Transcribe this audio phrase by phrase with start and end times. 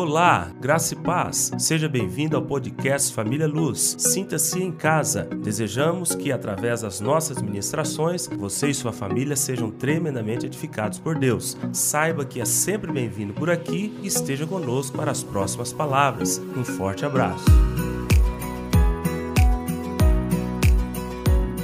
[0.00, 1.50] Olá, graça e paz.
[1.58, 3.96] Seja bem-vindo ao podcast Família Luz.
[3.98, 5.24] Sinta-se em casa.
[5.24, 11.56] Desejamos que, através das nossas ministrações, você e sua família sejam tremendamente edificados por Deus.
[11.72, 16.40] Saiba que é sempre bem-vindo por aqui e esteja conosco para as próximas palavras.
[16.56, 17.46] Um forte abraço.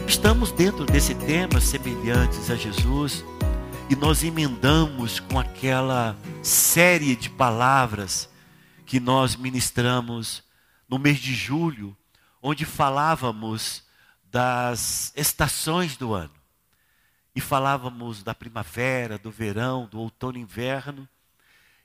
[0.09, 3.25] Estamos dentro desse tema semelhantes a Jesus
[3.89, 8.34] e nós emendamos com aquela série de palavras
[8.85, 10.43] que nós ministramos
[10.89, 11.97] no mês de julho,
[12.43, 13.85] onde falávamos
[14.31, 16.35] das estações do ano.
[17.35, 21.09] E falávamos da primavera, do verão, do outono e inverno.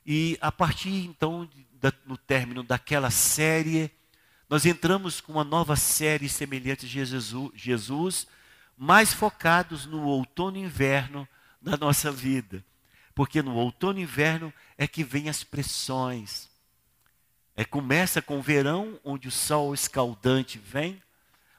[0.04, 1.48] E a partir então,
[2.04, 3.90] no término daquela série,
[4.48, 8.26] nós entramos com uma nova série semelhante a Jesus, Jesus
[8.76, 11.28] mais focados no outono e inverno
[11.62, 12.64] da nossa vida.
[13.14, 16.49] Porque no outono e inverno é que vem as pressões.
[17.56, 21.02] É, começa com o verão, onde o sol escaldante vem,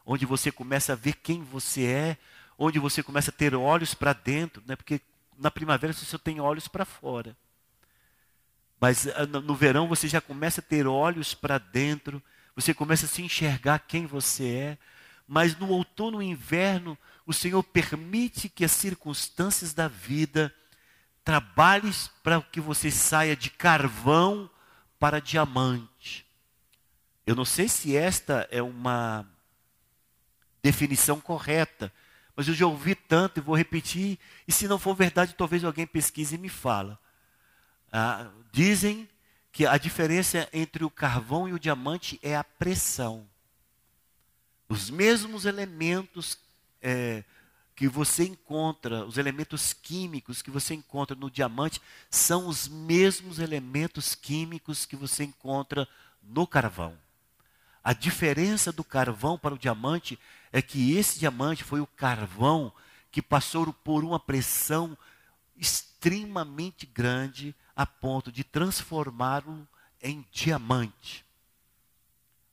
[0.06, 2.18] onde você começa a ver quem você é,
[2.58, 4.76] onde você começa a ter olhos para dentro, né?
[4.76, 5.02] porque
[5.38, 7.36] na primavera você só tem olhos para fora.
[8.80, 12.22] Mas ah, no verão você já começa a ter olhos para dentro,
[12.56, 14.78] você começa a se enxergar quem você é.
[15.28, 16.96] Mas no outono e inverno,
[17.26, 20.54] o Senhor permite que as circunstâncias da vida
[21.24, 24.50] trabalhem para que você saia de carvão
[25.02, 26.28] para diamante.
[27.26, 29.28] Eu não sei se esta é uma
[30.62, 31.92] definição correta,
[32.36, 35.88] mas eu já ouvi tanto e vou repetir, e se não for verdade, talvez alguém
[35.88, 37.00] pesquise e me fala.
[37.92, 39.10] Ah, dizem
[39.52, 43.28] que a diferença entre o carvão e o diamante é a pressão.
[44.70, 46.38] Os mesmos elementos
[46.80, 47.24] é,
[47.82, 54.14] que você encontra, os elementos químicos que você encontra no diamante, são os mesmos elementos
[54.14, 55.88] químicos que você encontra
[56.22, 56.96] no carvão.
[57.84, 60.20] A diferença do carvão para o diamante
[60.52, 62.72] é que esse diamante foi o carvão
[63.10, 64.96] que passou por uma pressão
[65.58, 69.68] extremamente grande a ponto de transformá-lo
[70.00, 71.26] em diamante.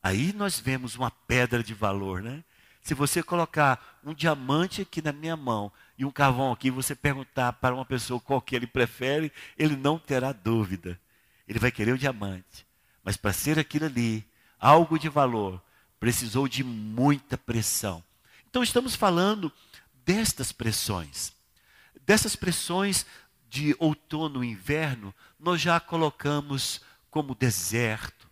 [0.03, 2.43] Aí nós vemos uma pedra de valor, né?
[2.89, 7.53] Se você colocar um diamante aqui na minha mão e um carvão aqui, você perguntar
[7.53, 10.99] para uma pessoa qual que ele prefere, ele não terá dúvida.
[11.47, 12.67] Ele vai querer o diamante.
[13.05, 14.27] Mas para ser aquilo ali,
[14.59, 15.63] algo de valor,
[16.01, 18.03] precisou de muita pressão.
[18.49, 19.53] Então estamos falando
[20.03, 21.35] destas pressões.
[22.07, 23.05] Dessas pressões
[23.51, 28.27] de outono e inverno, nós já colocamos como deserto.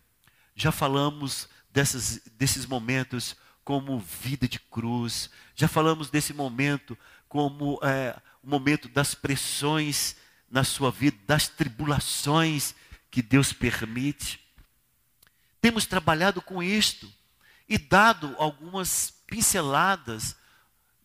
[0.55, 5.29] Já falamos dessas, desses momentos como vida de cruz.
[5.53, 6.97] Já falamos desse momento
[7.27, 10.15] como é, o momento das pressões
[10.49, 12.73] na sua vida, das tribulações
[13.11, 14.39] que Deus permite.
[15.59, 17.13] Temos trabalhado com isto
[17.67, 20.37] e dado algumas pinceladas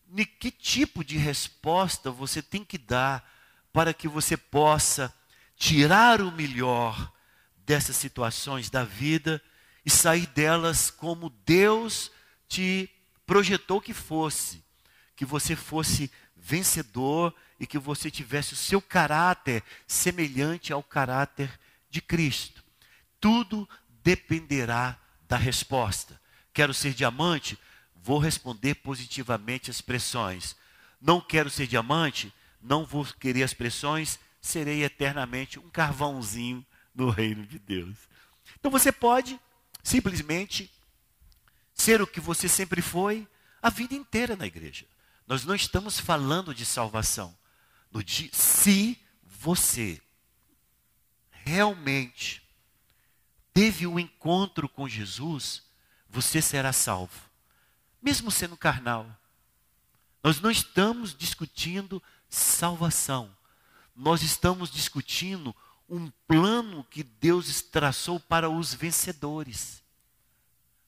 [0.07, 3.29] de que tipo de resposta você tem que dar
[3.73, 5.13] para que você possa
[5.57, 7.11] tirar o melhor
[7.65, 9.43] dessas situações da vida
[9.85, 12.09] e sair delas como Deus
[12.53, 12.87] te
[13.25, 14.63] projetou que fosse,
[15.15, 21.59] que você fosse vencedor e que você tivesse o seu caráter semelhante ao caráter
[21.89, 22.63] de Cristo.
[23.19, 23.67] Tudo
[24.03, 26.21] dependerá da resposta.
[26.53, 27.57] Quero ser diamante?
[27.95, 30.55] Vou responder positivamente as pressões.
[31.01, 32.31] Não quero ser diamante?
[32.61, 34.19] Não vou querer as pressões?
[34.39, 37.97] Serei eternamente um carvãozinho no reino de Deus.
[38.59, 39.39] Então você pode
[39.81, 40.71] simplesmente
[41.83, 43.27] ser o que você sempre foi
[43.61, 44.85] a vida inteira na igreja.
[45.27, 47.37] Nós não estamos falando de salvação.
[47.91, 50.01] No dia, se você
[51.29, 52.41] realmente
[53.53, 55.61] teve um encontro com Jesus,
[56.09, 57.29] você será salvo,
[58.01, 59.05] mesmo sendo carnal.
[60.23, 63.35] Nós não estamos discutindo salvação,
[63.93, 65.53] nós estamos discutindo
[65.89, 69.82] um plano que Deus traçou para os vencedores.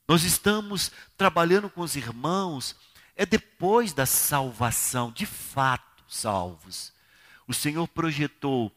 [0.08, 2.76] Nós estamos trabalhando com os irmãos,
[3.16, 6.94] é depois da salvação, de fato salvos.
[7.48, 8.72] O Senhor projetou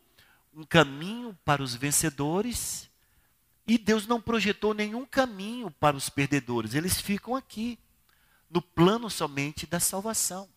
[0.54, 2.88] um caminho para os vencedores
[3.66, 6.74] e Deus não projetou nenhum caminho para os perdedores.
[6.74, 7.78] Eles ficam aqui,
[8.50, 10.48] no plano somente da salvação.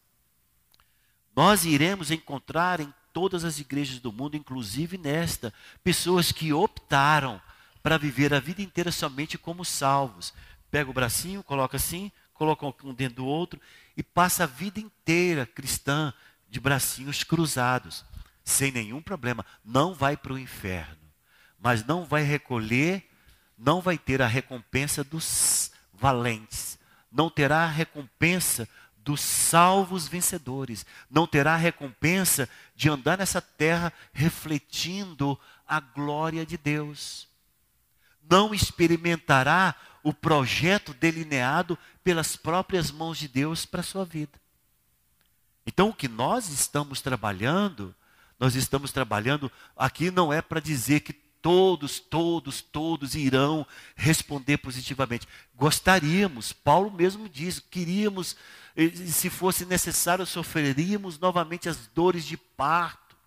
[1.35, 5.53] Nós iremos encontrar em todas as igrejas do mundo, inclusive nesta,
[5.83, 7.41] pessoas que optaram
[7.83, 10.33] para viver a vida inteira somente como salvos
[10.71, 13.59] pega o bracinho, coloca assim, coloca um dentro do outro
[13.95, 16.13] e passa a vida inteira cristã
[16.49, 18.03] de bracinhos cruzados,
[18.43, 19.45] sem nenhum problema.
[19.63, 20.97] Não vai para o inferno,
[21.59, 23.07] mas não vai recolher,
[23.57, 26.79] não vai ter a recompensa dos valentes,
[27.11, 28.67] não terá a recompensa
[28.97, 36.57] dos salvos vencedores, não terá a recompensa de andar nessa terra refletindo a glória de
[36.57, 37.30] Deus.
[38.31, 44.39] Não experimentará o projeto delineado pelas próprias mãos de Deus para a sua vida.
[45.67, 47.93] Então, o que nós estamos trabalhando,
[48.39, 53.67] nós estamos trabalhando aqui não é para dizer que todos, todos, todos irão
[53.97, 55.27] responder positivamente.
[55.53, 58.37] Gostaríamos, Paulo mesmo diz, queríamos,
[59.07, 63.17] se fosse necessário, sofreríamos novamente as dores de parto,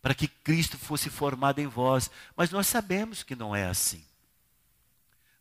[0.00, 2.10] para que Cristo fosse formado em vós.
[2.34, 4.02] Mas nós sabemos que não é assim.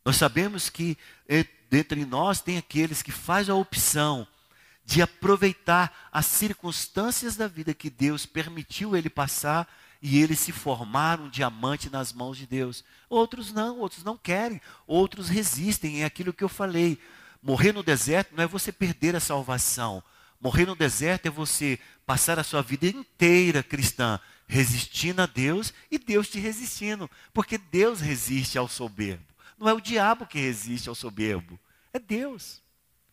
[0.04, 0.98] Nós sabemos que
[1.70, 4.28] dentre nós tem aqueles que fazem a opção
[4.86, 9.68] de aproveitar as circunstâncias da vida que Deus permitiu ele passar
[10.02, 12.84] e ele se formar um diamante nas mãos de Deus.
[13.08, 16.02] Outros não, outros não querem, outros resistem.
[16.02, 16.98] É aquilo que eu falei.
[17.44, 20.02] Morrer no deserto não é você perder a salvação.
[20.42, 26.00] Morrer no deserto é você passar a sua vida inteira cristã resistindo a Deus e
[26.00, 29.24] Deus te resistindo, porque Deus resiste ao soberbo.
[29.60, 31.60] Não é o diabo que resiste ao soberbo,
[31.92, 32.62] é Deus.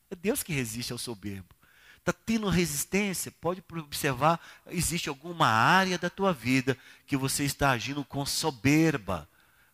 [0.08, 1.56] É Deus que resiste ao soberbo.
[1.98, 3.32] Está tendo resistência?
[3.40, 9.28] Pode observar, existe alguma área da tua vida que você está agindo com soberba.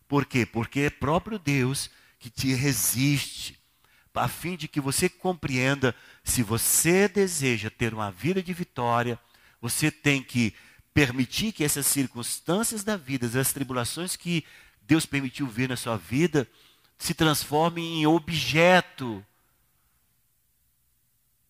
[0.07, 0.43] Por quê?
[0.43, 3.59] Porque é próprio Deus que te resiste,
[4.15, 9.19] a fim de que você compreenda, se você deseja ter uma vida de vitória,
[9.61, 10.53] você tem que
[10.93, 14.43] permitir que essas circunstâncias da vida, as tribulações que
[14.81, 16.47] Deus permitiu ver na sua vida,
[17.03, 19.25] se transformem em objeto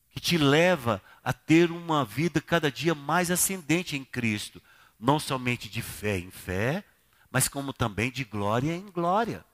[0.10, 4.60] que te leva a ter uma vida cada dia mais ascendente em Cristo,
[5.00, 6.84] não somente de fé em fé,
[7.30, 9.46] mas como também de glória em glória.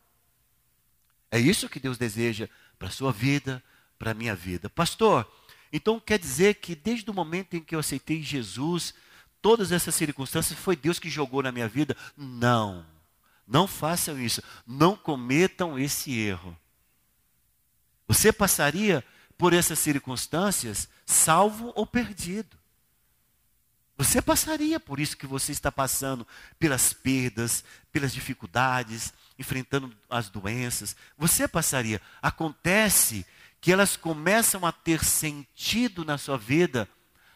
[1.29, 2.47] É isso que Deus deseja
[2.77, 3.61] para a sua vida,
[3.97, 4.69] para a minha vida.
[4.69, 5.29] Pastor,
[5.69, 8.93] então quer dizer que desde o momento em que eu aceitei Jesus,
[9.41, 11.93] todas essas circunstâncias foi Deus que jogou na minha vida?
[12.15, 12.85] Não.
[13.49, 14.43] Não façam isso.
[14.65, 16.55] Não cometam esse erro.
[18.07, 19.03] Você passaria
[19.37, 22.55] por essas circunstâncias salvo ou perdido.
[23.97, 26.25] Você passaria por isso que você está passando,
[26.57, 30.95] pelas perdas, pelas dificuldades, enfrentando as doenças.
[31.17, 31.99] Você passaria.
[32.21, 33.25] Acontece
[33.59, 36.87] que elas começam a ter sentido na sua vida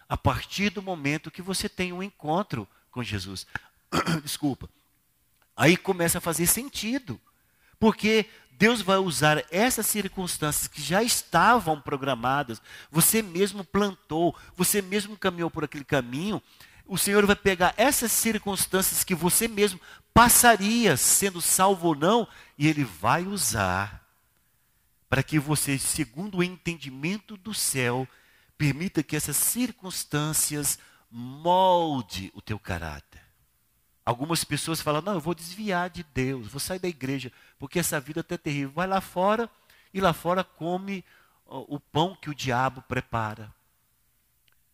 [0.08, 3.48] a partir do momento que você tem um encontro com Jesus.
[4.24, 4.70] Desculpa.
[5.56, 7.20] Aí começa a fazer sentido.
[7.80, 12.62] Porque Deus vai usar essas circunstâncias que já estavam programadas,
[12.92, 16.42] você mesmo plantou, você mesmo caminhou por aquele caminho,
[16.86, 19.80] o Senhor vai pegar essas circunstâncias que você mesmo
[20.14, 22.28] passaria, sendo salvo ou não,
[22.58, 24.04] e Ele vai usar
[25.10, 28.08] para que você, segundo o entendimento do céu,
[28.58, 30.78] permita que essas circunstâncias
[31.10, 33.23] molde o teu caráter.
[34.06, 38.00] Algumas pessoas falam: não, eu vou desviar de Deus, vou sair da igreja, porque essa
[38.00, 38.72] vida é terrível.
[38.72, 39.50] Vai lá fora
[39.94, 41.04] e lá fora come
[41.46, 43.54] o pão que o diabo prepara.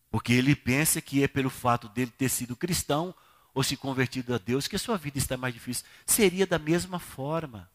[0.09, 3.13] Porque ele pensa que é pelo fato dele ter sido cristão
[3.53, 5.85] ou se convertido a Deus que a sua vida está mais difícil.
[6.05, 7.69] Seria da mesma forma.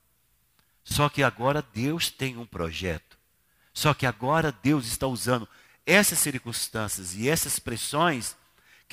[0.83, 3.19] Só que agora Deus tem um projeto.
[3.73, 5.49] Só que agora Deus está usando
[5.87, 8.37] essas circunstâncias e essas pressões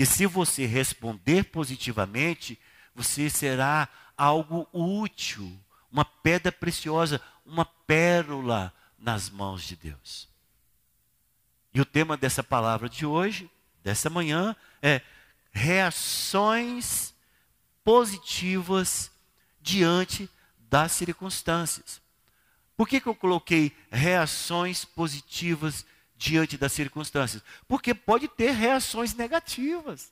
[0.01, 2.57] que se você responder positivamente,
[2.95, 5.55] você será algo útil,
[5.91, 10.27] uma pedra preciosa, uma pérola nas mãos de Deus.
[11.71, 13.47] E o tema dessa palavra de hoje,
[13.83, 15.03] dessa manhã, é
[15.51, 17.13] reações
[17.83, 19.11] positivas
[19.61, 20.27] diante
[20.57, 22.01] das circunstâncias.
[22.75, 25.85] Por que, que eu coloquei reações positivas
[26.21, 27.43] diante das circunstâncias?
[27.67, 30.11] Porque pode ter reações negativas.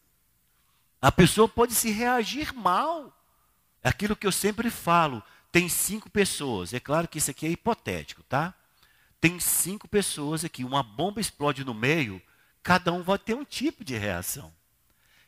[0.99, 3.15] A pessoa pode se reagir mal.
[3.83, 5.21] É aquilo que eu sempre falo.
[5.51, 6.73] Tem cinco pessoas.
[6.73, 8.55] É claro que isso aqui é hipotético, tá?
[9.21, 10.63] Tem cinco pessoas aqui.
[10.63, 12.19] Uma bomba explode no meio.
[12.63, 14.51] Cada um vai ter um tipo de reação.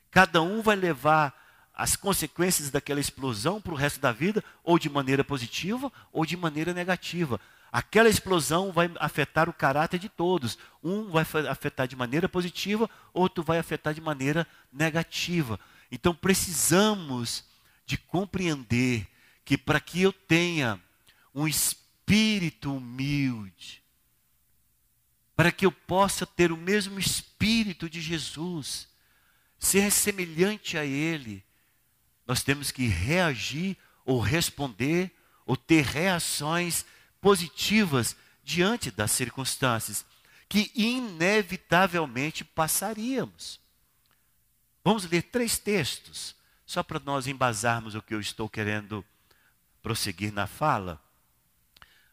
[0.10, 1.40] Cada um vai levar
[1.74, 6.36] as consequências daquela explosão para o resto da vida, ou de maneira positiva, ou de
[6.36, 7.40] maneira negativa.
[7.72, 10.58] Aquela explosão vai afetar o caráter de todos.
[10.84, 15.58] Um vai afetar de maneira positiva, outro vai afetar de maneira negativa.
[15.90, 17.46] Então precisamos
[17.86, 19.08] de compreender
[19.46, 20.82] que para que eu tenha
[21.34, 23.82] um espírito humilde,
[25.36, 28.90] para que eu possa ter o mesmo espírito de Jesus,
[29.58, 31.44] ser semelhante a Ele,
[32.28, 35.12] nós temos que reagir ou responder,
[35.46, 36.86] ou ter reações
[37.22, 40.04] positivas diante das circunstâncias
[40.50, 43.62] que inevitavelmente passaríamos.
[44.84, 46.36] Vamos ler três textos,
[46.66, 49.06] só para nós embasarmos o que eu estou querendo
[49.82, 51.02] prosseguir na fala.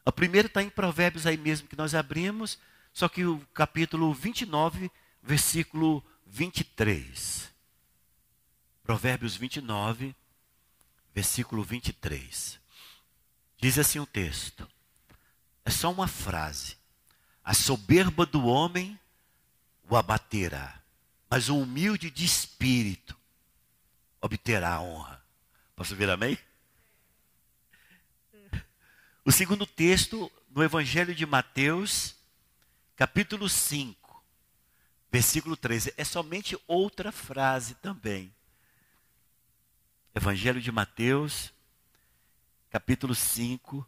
[0.05, 2.59] A primeira está em Provérbios aí mesmo que nós abrimos,
[2.93, 4.91] só que o capítulo 29,
[5.23, 7.53] versículo 23.
[8.83, 10.15] Provérbios 29,
[11.15, 12.61] versículo 23.
[13.61, 14.69] Diz assim o texto.
[15.69, 16.79] É só uma frase.
[17.45, 18.99] A soberba do homem
[19.87, 20.81] o abaterá,
[21.29, 23.15] mas o humilde de espírito
[24.19, 25.23] obterá a honra.
[25.77, 26.39] Posso ver amém?
[29.23, 32.17] O segundo texto, no Evangelho de Mateus,
[32.97, 34.25] capítulo 5,
[35.13, 38.35] versículo 13, é somente outra frase também.
[40.15, 41.53] Evangelho de Mateus,
[42.71, 43.87] capítulo 5,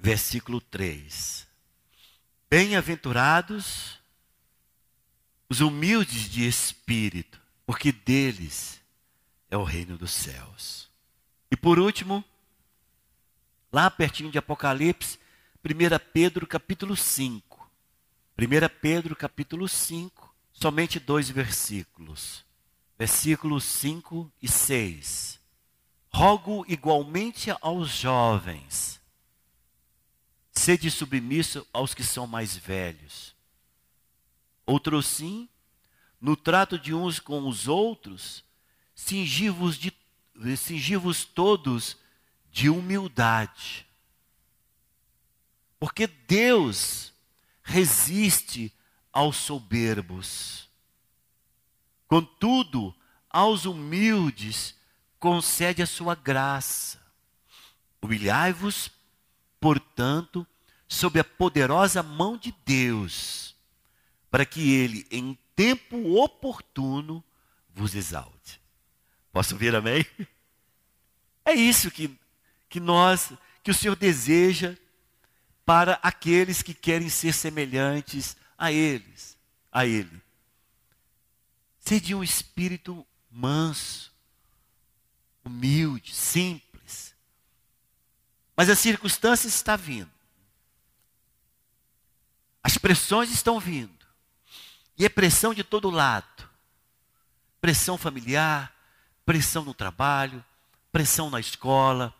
[0.00, 1.46] versículo 3.
[2.48, 4.00] Bem-aventurados
[5.48, 8.80] os humildes de espírito, porque deles
[9.50, 10.88] é o reino dos céus.
[11.50, 12.24] E por último,
[13.72, 15.18] lá pertinho de Apocalipse,
[15.64, 17.70] 1 Pedro capítulo 5.
[18.38, 18.44] 1
[18.80, 22.44] Pedro capítulo 5, somente dois versículos.
[22.98, 25.40] Versículos 5 e 6.
[26.12, 28.99] Rogo igualmente aos jovens,
[30.52, 33.34] sede submisso aos que são mais velhos
[34.70, 35.48] Outro sim,
[36.20, 38.44] no trato de uns com os outros,
[38.94, 39.80] cingivos,
[41.24, 41.96] todos
[42.52, 43.84] de humildade.
[45.76, 47.12] Porque Deus
[47.64, 48.72] resiste
[49.12, 50.68] aos soberbos.
[52.06, 52.94] Contudo,
[53.28, 54.76] aos humildes
[55.18, 57.04] concede a sua graça.
[58.00, 58.88] Humilhai-vos,
[59.60, 60.46] portanto,
[60.88, 63.54] sob a poderosa mão de Deus
[64.30, 67.22] para que ele, em tempo oportuno,
[67.74, 68.60] vos exalte.
[69.32, 70.04] Posso ver amém?
[71.44, 72.16] É isso que,
[72.68, 74.76] que nós, que o Senhor deseja
[75.64, 79.38] para aqueles que querem ser semelhantes a eles,
[79.72, 80.20] a Ele.
[81.78, 84.12] Ser de um espírito manso,
[85.42, 86.69] humilde, simples.
[88.60, 90.10] Mas a circunstância está vindo.
[92.62, 94.06] As pressões estão vindo.
[94.98, 96.46] E é pressão de todo lado.
[97.58, 98.70] Pressão familiar,
[99.24, 100.44] pressão no trabalho,
[100.92, 102.14] pressão na escola,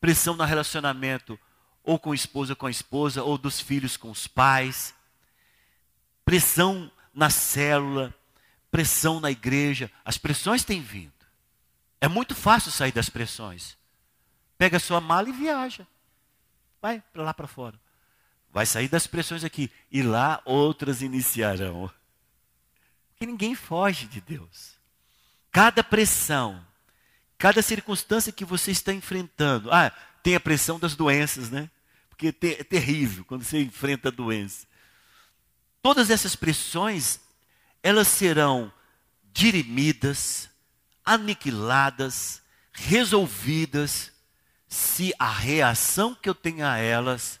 [0.00, 1.36] pressão no relacionamento
[1.82, 4.94] ou com a esposa com a esposa, ou dos filhos com os pais,
[6.24, 8.14] pressão na célula,
[8.70, 9.90] pressão na igreja.
[10.04, 11.26] As pressões têm vindo.
[12.00, 13.81] É muito fácil sair das pressões.
[14.62, 15.84] Pega sua mala e viaja.
[16.80, 17.76] Vai para lá para fora.
[18.48, 19.68] Vai sair das pressões aqui.
[19.90, 21.90] E lá outras iniciarão.
[23.16, 24.78] Que ninguém foge de Deus.
[25.50, 26.64] Cada pressão,
[27.36, 29.68] cada circunstância que você está enfrentando.
[29.72, 29.90] Ah,
[30.22, 31.68] tem a pressão das doenças, né?
[32.08, 34.64] Porque é terrível quando você enfrenta a doença.
[35.82, 37.18] Todas essas pressões,
[37.82, 38.72] elas serão
[39.32, 40.48] dirimidas,
[41.04, 42.40] aniquiladas,
[42.72, 44.12] resolvidas,
[44.72, 47.38] se a reação que eu tenho a elas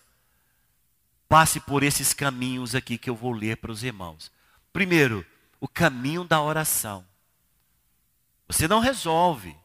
[1.26, 4.30] passe por esses caminhos aqui que eu vou ler para os irmãos.
[4.70, 5.24] Primeiro,
[5.58, 7.06] o caminho da oração.
[8.46, 9.56] Você não resolve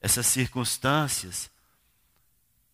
[0.00, 1.50] essas circunstâncias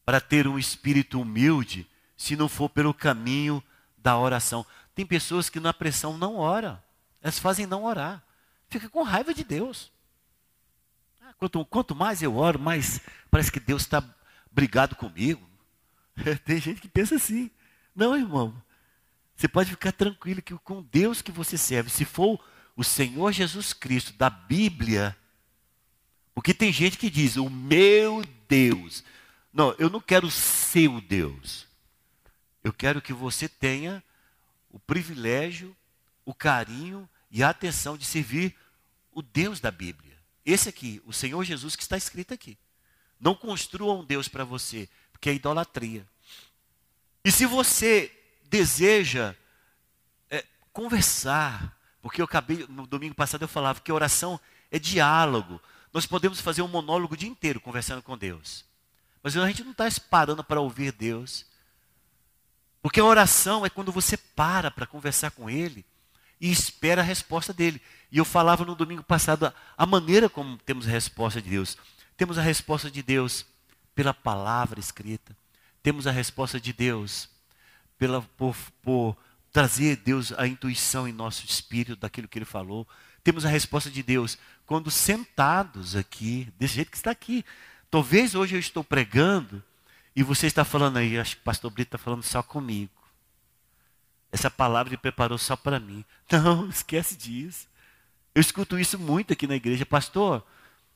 [0.05, 1.85] para ter um espírito humilde
[2.17, 3.61] se não for pelo caminho
[3.99, 4.65] da oração.
[4.95, 6.81] Tem pessoas que na pressão não oram,
[7.21, 8.23] elas fazem não orar,
[8.69, 9.91] fica com raiva de Deus.
[11.39, 13.01] Quanto, quanto mais eu oro, mais
[13.31, 14.03] parece que Deus está
[14.51, 15.47] brigado comigo.
[16.45, 17.51] Tem gente que pensa assim.
[17.95, 18.55] Não, irmão,
[19.35, 22.43] você pode ficar tranquilo que com Deus que você serve, se for
[22.75, 25.17] o Senhor Jesus Cristo da Bíblia,
[26.35, 29.03] porque tem gente que diz, o meu Deus.
[29.51, 31.67] Não, eu não quero ser o Deus.
[32.63, 34.05] Eu quero que você tenha
[34.71, 35.75] o privilégio,
[36.27, 38.55] o carinho e a atenção de servir
[39.13, 40.06] o Deus da Bíblia.
[40.47, 42.57] Esse aqui, o Senhor Jesus que está escrito aqui.
[43.21, 46.07] Não construa um Deus para você, porque é idolatria.
[47.25, 48.13] E se você
[48.45, 49.35] deseja
[50.31, 55.61] é, conversar, porque eu acabei, no domingo passado eu falava que oração é diálogo.
[55.93, 58.65] Nós podemos fazer um monólogo o dia inteiro conversando com Deus.
[59.25, 61.45] Mas a gente não está parando para ouvir Deus.
[62.81, 65.85] Porque a oração é quando você para para conversar com Ele
[66.41, 67.81] e espera a resposta dele.
[68.11, 71.77] E eu falava no domingo passado a, maneira como temos a resposta de Deus.
[72.17, 73.47] Temos a resposta de Deus
[73.95, 75.37] pela palavra escrita.
[75.83, 77.29] Temos a resposta de Deus
[77.99, 79.17] pela, por, por
[79.53, 82.87] trazer Deus a intuição em nosso espírito daquilo que Ele falou.
[83.25, 87.45] Temos a resposta de Deus quando sentados aqui, desse jeito que está aqui.
[87.91, 89.63] Talvez hoje eu estou pregando
[90.15, 92.91] e você está falando aí, acho que o pastor Brito está falando só comigo.
[94.31, 96.05] Essa palavra ele preparou só para mim.
[96.31, 97.69] Não, esquece disso.
[98.35, 99.87] Eu escuto isso muito aqui na igreja.
[99.87, 100.45] Pastor,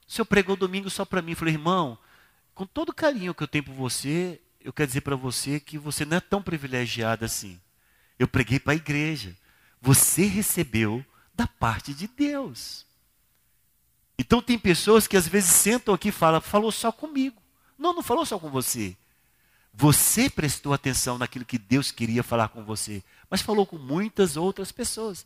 [0.07, 1.33] o senhor pregou domingo só para mim.
[1.33, 1.99] Eu falei, irmão,
[2.55, 5.79] com todo o carinho que eu tenho por você, eu quero dizer para você que
[5.79, 7.59] você não é tão privilegiado assim.
[8.19, 9.35] Eu preguei para a igreja.
[9.81, 12.85] Você recebeu da parte de Deus.
[14.19, 17.41] Então tem pessoas que às vezes sentam aqui e falam, falou só comigo.
[17.79, 18.95] Não, não falou só com você.
[19.73, 24.73] Você prestou atenção naquilo que Deus queria falar com você, mas falou com muitas outras
[24.73, 25.25] pessoas.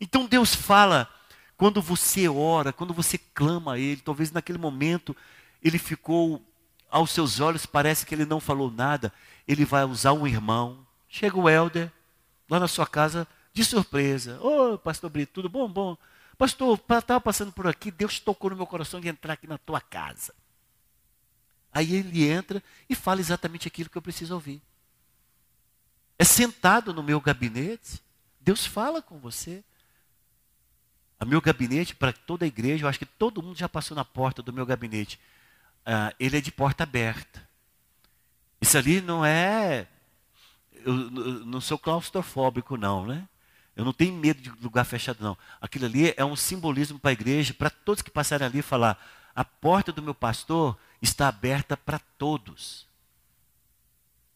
[0.00, 1.08] Então Deus fala
[1.56, 5.14] quando você ora, quando você clama a Ele, talvez naquele momento
[5.62, 6.42] ele ficou
[6.90, 9.12] aos seus olhos, parece que ele não falou nada.
[9.46, 10.86] Ele vai usar um irmão.
[11.08, 11.90] Chega o Helder,
[12.50, 14.38] lá na sua casa, de surpresa.
[14.40, 15.68] Ô, oh, pastor Brito, tudo bom?
[15.68, 15.96] Bom.
[16.36, 19.80] Pastor, estava passando por aqui, Deus tocou no meu coração de entrar aqui na tua
[19.80, 20.34] casa.
[21.72, 24.60] Aí ele entra e fala exatamente aquilo que eu preciso ouvir.
[26.18, 28.02] É sentado no meu gabinete,
[28.40, 29.64] Deus fala com você.
[31.20, 34.04] O meu gabinete, para toda a igreja, eu acho que todo mundo já passou na
[34.04, 35.18] porta do meu gabinete.
[35.86, 37.48] Ah, ele é de porta aberta.
[38.60, 39.86] Isso ali não é.
[40.84, 43.28] Eu, não sou claustrofóbico, não, né?
[43.74, 45.38] Eu não tenho medo de lugar fechado, não.
[45.60, 48.98] Aquilo ali é um simbolismo para a igreja, para todos que passarem ali falar:
[49.34, 52.86] a porta do meu pastor está aberta para todos.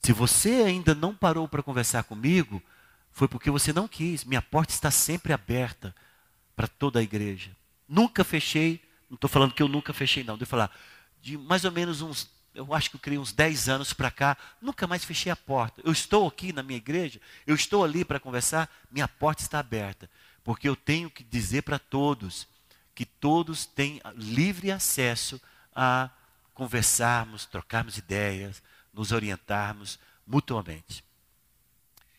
[0.03, 2.63] Se você ainda não parou para conversar comigo,
[3.11, 4.25] foi porque você não quis.
[4.25, 5.95] Minha porta está sempre aberta
[6.55, 7.51] para toda a igreja.
[7.89, 10.39] Nunca fechei, não estou falando que eu nunca fechei, não.
[10.39, 10.71] Devo falar,
[11.21, 14.37] de mais ou menos uns, eu acho que eu criei uns 10 anos para cá,
[14.61, 15.81] nunca mais fechei a porta.
[15.85, 20.09] Eu estou aqui na minha igreja, eu estou ali para conversar, minha porta está aberta.
[20.43, 22.47] Porque eu tenho que dizer para todos
[22.97, 25.39] que todos têm livre acesso
[25.75, 26.09] a
[26.55, 31.05] conversarmos, trocarmos ideias, nos orientarmos mutuamente.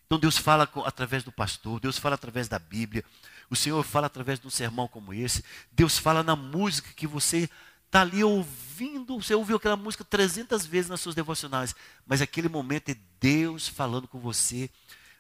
[0.06, 3.04] Então Deus fala através do pastor, Deus fala através da Bíblia,
[3.50, 7.50] o Senhor fala através de um sermão como esse, Deus fala na música que você
[7.88, 12.90] está ali ouvindo, você ouviu aquela música 300 vezes nas suas devocionais, mas aquele momento
[12.90, 14.70] é Deus falando com você,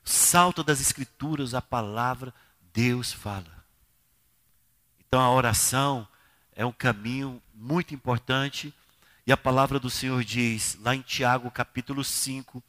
[0.04, 2.32] salto das escrituras, a palavra,
[2.72, 3.57] Deus fala.
[5.08, 6.06] Então a oração
[6.54, 8.74] é um caminho muito importante,
[9.26, 12.62] e a palavra do Senhor diz, lá em Tiago capítulo 5,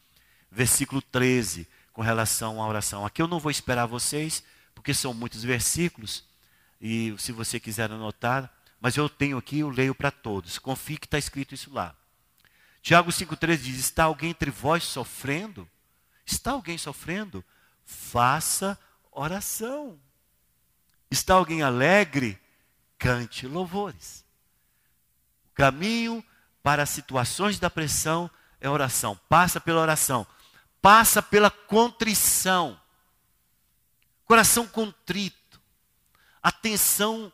[0.50, 3.04] versículo 13, com relação à oração.
[3.04, 6.24] Aqui eu não vou esperar vocês, porque são muitos versículos,
[6.80, 10.60] e se você quiser anotar, mas eu tenho aqui, eu leio para todos.
[10.60, 11.92] Confie que está escrito isso lá.
[12.80, 15.68] Tiago 5,3 diz: Está alguém entre vós sofrendo?
[16.24, 17.44] Está alguém sofrendo?
[17.84, 18.78] Faça
[19.10, 19.98] oração.
[21.10, 22.38] Está alguém alegre?
[22.98, 24.24] Cante louvores.
[25.50, 26.24] O caminho
[26.62, 29.18] para situações da pressão é oração.
[29.28, 30.26] Passa pela oração.
[30.82, 32.78] Passa pela contrição.
[34.24, 35.60] Coração contrito.
[36.42, 37.32] Atenção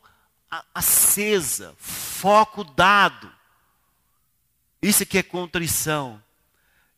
[0.75, 3.33] acesa, foco dado.
[4.81, 6.23] Isso aqui é contrição.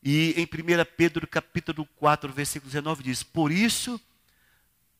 [0.02, 4.00] E em 1 Pedro capítulo 4, versículo 19 diz: Por isso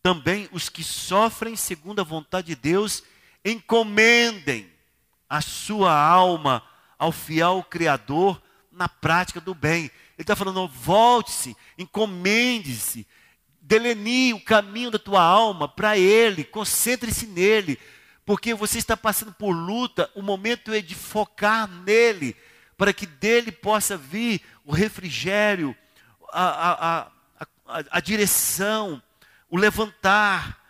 [0.06, 3.02] também os que sofrem segundo a vontade de Deus
[3.44, 4.70] encomendem
[5.28, 6.62] a sua alma
[6.96, 8.40] ao fiel Criador
[8.70, 9.86] na prática do bem.
[9.86, 13.04] Ele está falando, volte-se, encomende-se,
[13.60, 17.76] delenie o caminho da tua alma para Ele, concentre-se nele,
[18.24, 22.36] porque você está passando por luta, o momento é de focar nele,
[22.78, 25.76] para que dele possa vir o refrigério,
[26.32, 29.02] a, a, a, a, direção,
[29.48, 30.60] o levantar,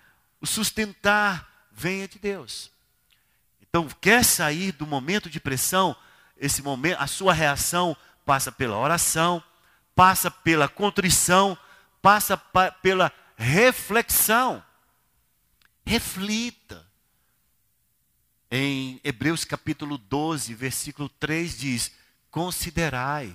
[0.41, 2.71] o sustentar, venha de Deus.
[3.61, 5.97] Então, quer sair do momento de pressão,
[6.37, 9.43] esse momento, a sua reação passa pela oração,
[9.95, 11.59] passa pela contrição,
[12.03, 12.37] passa
[12.83, 14.62] pela reflexão.
[15.85, 16.87] Reflita.
[18.51, 21.93] Em Hebreus capítulo 12, versículo 3 diz:
[22.31, 23.35] Considerai.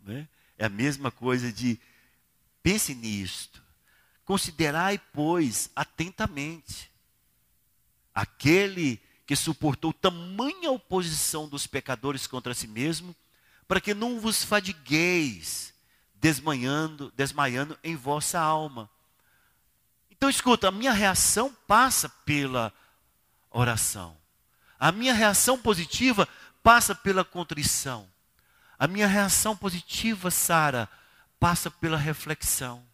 [0.00, 0.26] Né?
[0.56, 1.78] É a mesma coisa de
[2.62, 3.62] pense nisto.
[4.28, 6.92] Considerai, pois, atentamente
[8.14, 13.16] aquele que suportou tamanha oposição dos pecadores contra si mesmo,
[13.66, 15.72] para que não vos fadigueis,
[16.14, 18.90] desmanhando, desmaiando em vossa alma.
[20.10, 22.70] Então, escuta, a minha reação passa pela
[23.50, 24.14] oração.
[24.78, 26.28] A minha reação positiva
[26.62, 28.06] passa pela contrição.
[28.78, 30.86] A minha reação positiva, Sara,
[31.40, 32.87] passa pela reflexão.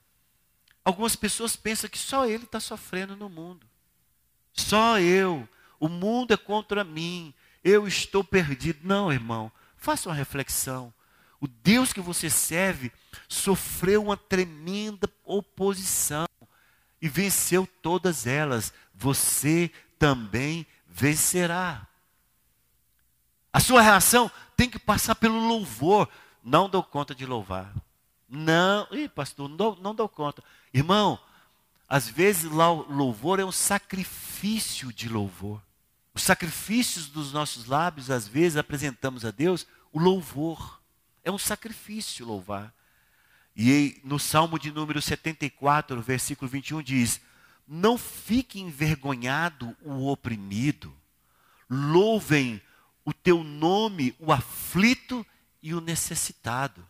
[0.85, 3.67] Algumas pessoas pensam que só ele está sofrendo no mundo.
[4.53, 5.49] Só eu.
[5.81, 7.33] O mundo é contra mim.
[7.63, 8.81] Eu estou perdido.
[8.83, 9.51] Não, irmão.
[9.77, 10.93] Faça uma reflexão.
[11.41, 12.93] O Deus que você serve
[13.29, 16.27] sofreu uma tremenda oposição
[17.01, 18.73] e venceu todas elas.
[18.95, 21.87] Você também vencerá.
[23.53, 26.09] A sua reação tem que passar pelo louvor.
[26.43, 27.73] Não dou conta de louvar.
[28.29, 30.43] Não, Ih, pastor, não dou, não dou conta.
[30.73, 31.19] Irmão,
[31.89, 35.63] às vezes louvor é um sacrifício de louvor.
[36.15, 40.81] Os sacrifícios dos nossos lábios, às vezes, apresentamos a Deus o louvor.
[41.23, 42.73] É um sacrifício louvar.
[43.57, 47.21] E no Salmo de número 74, versículo 21, diz:
[47.67, 50.95] Não fique envergonhado o oprimido,
[51.69, 52.61] louvem
[53.05, 55.25] o teu nome, o aflito
[55.63, 56.87] e o necessitado.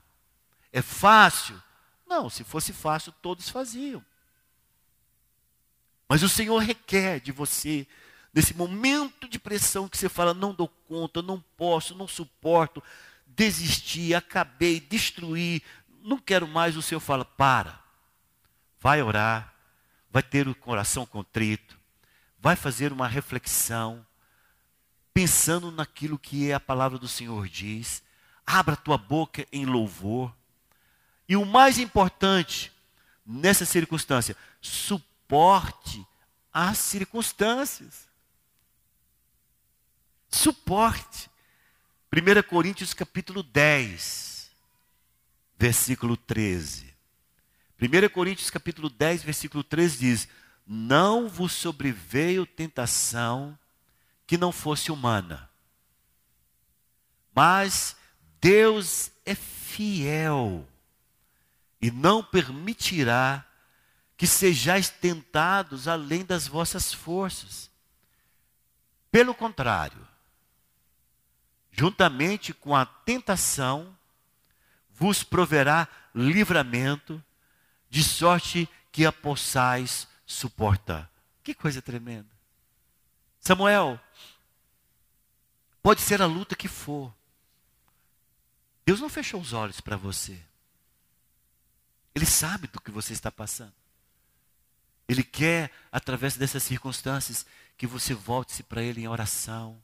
[0.74, 1.62] É fácil?
[2.04, 4.04] Não, se fosse fácil, todos faziam.
[6.08, 7.86] Mas o Senhor requer de você,
[8.32, 12.82] nesse momento de pressão que você fala, não dou conta, não posso, não suporto,
[13.24, 15.62] desisti, acabei, destruí,
[16.02, 17.78] não quero mais, o Senhor fala, para,
[18.80, 19.54] vai orar,
[20.10, 21.78] vai ter o coração contrito,
[22.40, 24.04] vai fazer uma reflexão,
[25.12, 28.02] pensando naquilo que a palavra do Senhor diz.
[28.44, 30.34] Abra tua boca em louvor.
[31.28, 32.72] E o mais importante
[33.24, 36.06] nessa circunstância, suporte
[36.52, 38.06] as circunstâncias.
[40.30, 41.30] Suporte.
[42.12, 44.50] 1 Coríntios capítulo 10,
[45.58, 46.94] versículo 13.
[47.80, 50.28] 1 Coríntios capítulo 10, versículo 13 diz:
[50.66, 53.58] Não vos sobreveio tentação
[54.26, 55.50] que não fosse humana.
[57.34, 57.96] Mas
[58.40, 60.68] Deus é fiel
[61.84, 63.44] e não permitirá
[64.16, 67.70] que sejais tentados além das vossas forças.
[69.10, 70.08] Pelo contrário,
[71.70, 73.94] juntamente com a tentação,
[74.94, 77.22] vos proverá livramento,
[77.90, 81.10] de sorte que a possais suportar.
[81.42, 82.30] Que coisa tremenda.
[83.40, 84.00] Samuel,
[85.82, 87.14] pode ser a luta que for.
[88.86, 90.40] Deus não fechou os olhos para você.
[92.14, 93.72] Ele sabe do que você está passando.
[95.08, 97.44] Ele quer, através dessas circunstâncias,
[97.76, 99.76] que você volte-se para Ele em oração,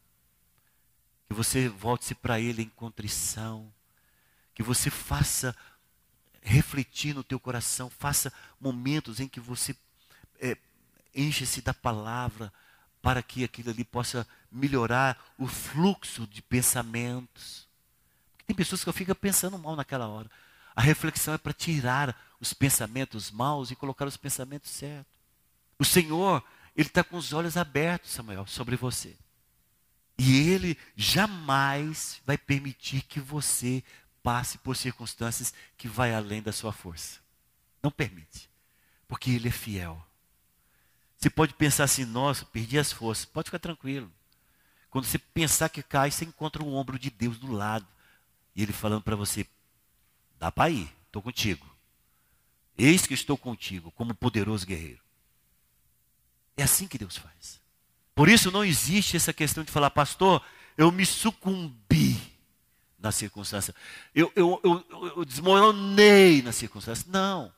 [1.28, 3.72] que você volte-se para Ele em contrição,
[4.54, 5.54] que você faça
[6.42, 9.76] refletir no teu coração, faça momentos em que você
[10.40, 10.56] é,
[11.14, 12.52] enche-se da palavra,
[13.02, 17.66] para que aquilo ali possa melhorar o fluxo de pensamentos.
[18.30, 20.30] Porque tem pessoas que ficam pensando mal naquela hora.
[20.80, 25.12] A reflexão é para tirar os pensamentos maus e colocar os pensamentos certos.
[25.78, 26.42] O Senhor,
[26.74, 29.14] Ele está com os olhos abertos, Samuel, sobre você.
[30.16, 33.84] E Ele jamais vai permitir que você
[34.22, 37.20] passe por circunstâncias que vai além da sua força.
[37.82, 38.48] Não permite.
[39.06, 40.02] Porque Ele é fiel.
[41.18, 43.26] Você pode pensar assim, nossa, perdi as forças.
[43.26, 44.10] Pode ficar tranquilo.
[44.88, 47.86] Quando você pensar que cai, você encontra o ombro de Deus do lado.
[48.56, 49.46] E Ele falando para você,
[50.40, 51.64] dá para ir, estou contigo.
[52.76, 55.00] Eis que estou contigo, como poderoso guerreiro.
[56.56, 57.60] É assim que Deus faz.
[58.14, 60.44] Por isso não existe essa questão de falar, pastor,
[60.76, 62.20] eu me sucumbi
[62.98, 63.72] na circunstância.
[64.12, 67.06] Eu, eu, eu, eu desmoronei na circunstância.
[67.08, 67.52] Não.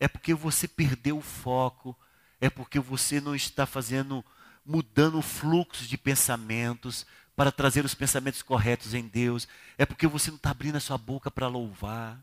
[0.00, 1.96] É porque você perdeu o foco
[2.40, 4.24] é porque você não está fazendo,
[4.64, 7.06] mudando o fluxo de pensamentos
[7.38, 9.46] para trazer os pensamentos corretos em Deus.
[9.78, 12.20] É porque você não está abrindo a sua boca para louvar.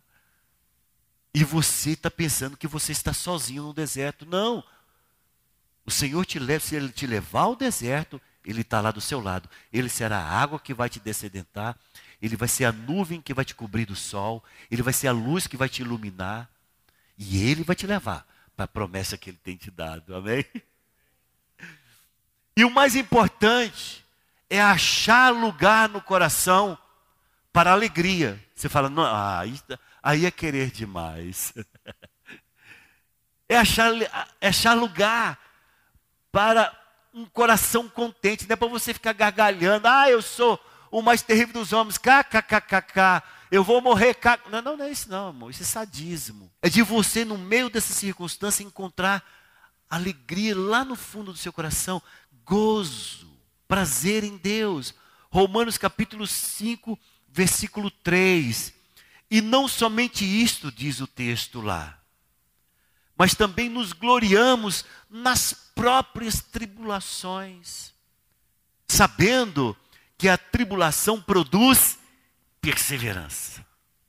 [1.33, 4.25] E você está pensando que você está sozinho no deserto.
[4.25, 4.61] Não.
[5.85, 9.21] O Senhor te leva, se Ele te levar ao deserto, Ele está lá do seu
[9.21, 9.49] lado.
[9.71, 11.77] Ele será a água que vai te descedentar.
[12.21, 14.43] Ele vai ser a nuvem que vai te cobrir do sol.
[14.69, 16.49] Ele vai ser a luz que vai te iluminar.
[17.17, 20.13] E Ele vai te levar para a promessa que Ele tem te dado.
[20.13, 20.43] Amém?
[22.57, 24.04] E o mais importante
[24.49, 26.77] é achar lugar no coração
[27.51, 28.43] para alegria.
[28.55, 29.43] Você fala, não, ah,
[30.01, 31.53] aí é querer demais.
[33.47, 33.91] É achar,
[34.41, 35.37] é achar lugar
[36.31, 36.75] para
[37.13, 41.53] um coração contente, não é para você ficar gargalhando, ah, eu sou o mais terrível
[41.53, 44.17] dos homens, kkkk, eu vou morrer.
[44.49, 45.51] Não, não, não é isso não, amor.
[45.51, 46.51] Isso é sadismo.
[46.61, 49.23] É de você, no meio dessa circunstância, encontrar
[49.89, 52.01] alegria lá no fundo do seu coração,
[52.43, 53.34] gozo,
[53.67, 54.93] prazer em Deus.
[55.29, 56.97] Romanos capítulo 5,
[57.27, 58.73] versículo 3.
[59.29, 61.99] E não somente isto, diz o texto lá,
[63.17, 67.93] mas também nos gloriamos nas próprias tribulações,
[68.87, 69.75] sabendo
[70.17, 71.97] que a tribulação produz
[72.61, 73.65] perseverança.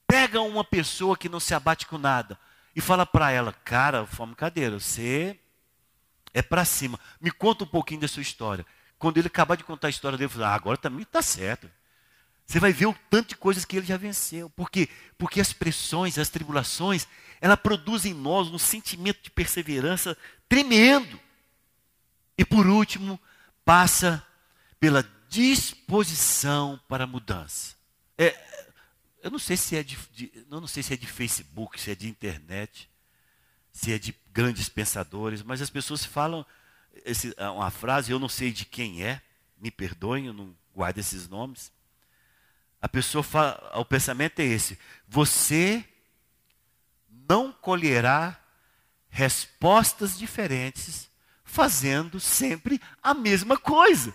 [0.07, 2.39] Pega uma pessoa que não se abate com nada
[2.75, 5.39] e fala para ela, cara, fome cadeira, você
[6.33, 7.01] é para cima.
[7.21, 8.65] Me conta um pouquinho da sua história.
[8.99, 11.71] Quando ele acabar de contar a história dele, eu falo, ah, agora também está certo.
[12.47, 14.49] Você vai ver o tanto de coisas que ele já venceu.
[14.51, 14.89] Por quê?
[15.19, 17.07] Porque as pressões, as tribulações,
[17.41, 20.17] ela produzem em nós um sentimento de perseverança
[20.49, 21.21] tremendo.
[22.39, 23.21] E por último,
[23.65, 24.25] passa
[24.79, 27.75] pela disposição para a mudança.
[28.17, 28.35] É,
[29.23, 31.91] eu não sei se é de, de, eu não sei se é de Facebook, se
[31.91, 32.89] é de internet,
[33.73, 36.47] se é de grandes pensadores, mas as pessoas falam
[37.05, 39.21] esse, uma frase, eu não sei de quem é,
[39.61, 41.73] me perdoem, eu não guardo esses nomes
[42.87, 44.79] a pessoa fala, o pensamento é esse:
[45.09, 45.85] você
[47.29, 48.39] não colherá
[49.09, 51.11] respostas diferentes
[51.43, 54.15] fazendo sempre a mesma coisa.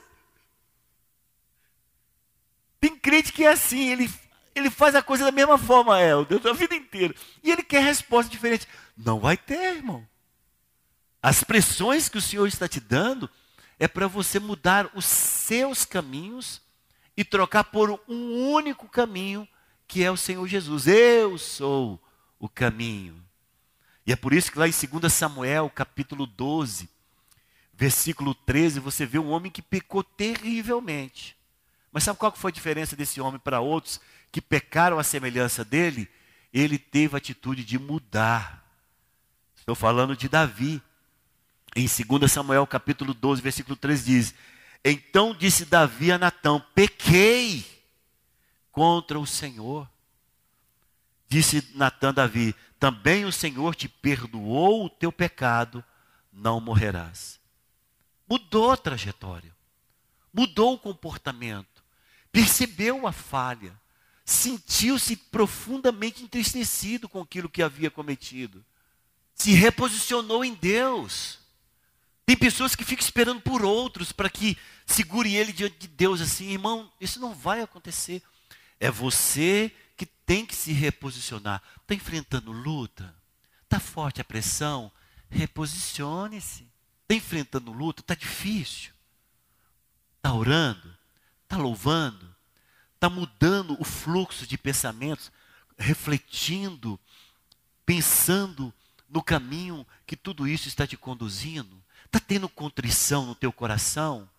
[2.79, 4.09] Tem crente que é assim, ele,
[4.55, 7.13] ele faz a coisa da mesma forma, é, a vida inteira.
[7.43, 8.67] E ele quer resposta diferente.
[8.97, 10.07] Não vai ter, irmão.
[11.21, 13.29] As pressões que o Senhor está te dando
[13.77, 16.61] é para você mudar os seus caminhos
[17.15, 19.47] e trocar por um único caminho,
[19.87, 20.87] que é o Senhor Jesus.
[20.87, 22.01] Eu sou
[22.39, 23.23] o caminho.
[24.05, 26.89] E é por isso que lá em 2 Samuel, capítulo 12,
[27.73, 31.37] versículo 13, você vê um homem que pecou terrivelmente.
[31.91, 33.99] Mas sabe qual foi a diferença desse homem para outros
[34.31, 36.09] que pecaram à semelhança dele?
[36.53, 38.65] Ele teve a atitude de mudar.
[39.55, 40.81] Estou falando de Davi.
[41.75, 44.33] Em 2 Samuel capítulo 12, versículo 13 diz:
[44.83, 47.65] então disse Davi a Natão: Pequei
[48.71, 49.87] contra o Senhor.
[51.27, 55.83] Disse Natã Davi: Também o Senhor te perdoou o teu pecado,
[56.31, 57.39] não morrerás.
[58.27, 59.55] Mudou a trajetória,
[60.33, 61.83] mudou o comportamento,
[62.31, 63.77] percebeu a falha,
[64.25, 68.65] sentiu-se profundamente entristecido com aquilo que havia cometido,
[69.35, 71.40] se reposicionou em Deus
[72.25, 76.51] tem pessoas que ficam esperando por outros para que segure ele diante de Deus assim,
[76.51, 78.21] irmão, isso não vai acontecer.
[78.79, 81.61] É você que tem que se reposicionar.
[81.81, 83.13] Está enfrentando luta?
[83.63, 84.91] Está forte a pressão?
[85.29, 86.67] Reposicione-se.
[87.03, 88.01] Está enfrentando luta?
[88.01, 88.93] Está difícil?
[90.17, 90.95] Está orando?
[91.43, 92.33] Está louvando?
[92.95, 95.31] Está mudando o fluxo de pensamentos?
[95.77, 96.99] Refletindo?
[97.85, 98.73] Pensando
[99.09, 101.80] no caminho que tudo isso está te conduzindo?
[102.11, 104.29] Está tendo contrição no teu coração?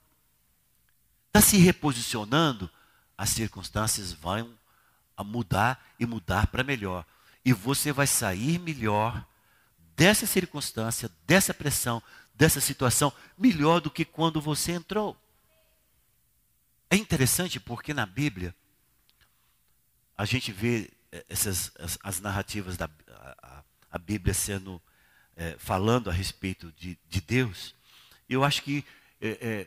[1.28, 2.70] Está se reposicionando?
[3.16, 4.58] As circunstâncias vão
[5.16, 7.06] a mudar e mudar para melhor.
[7.42, 9.26] E você vai sair melhor
[9.96, 12.02] dessa circunstância, dessa pressão,
[12.34, 15.16] dessa situação, melhor do que quando você entrou.
[16.90, 18.54] É interessante porque na Bíblia
[20.14, 24.80] a gente vê eh, essas as, as narrativas da a, a Bíblia sendo
[25.36, 27.74] é, falando a respeito de, de Deus,
[28.28, 28.84] eu acho que,
[29.20, 29.66] é, é,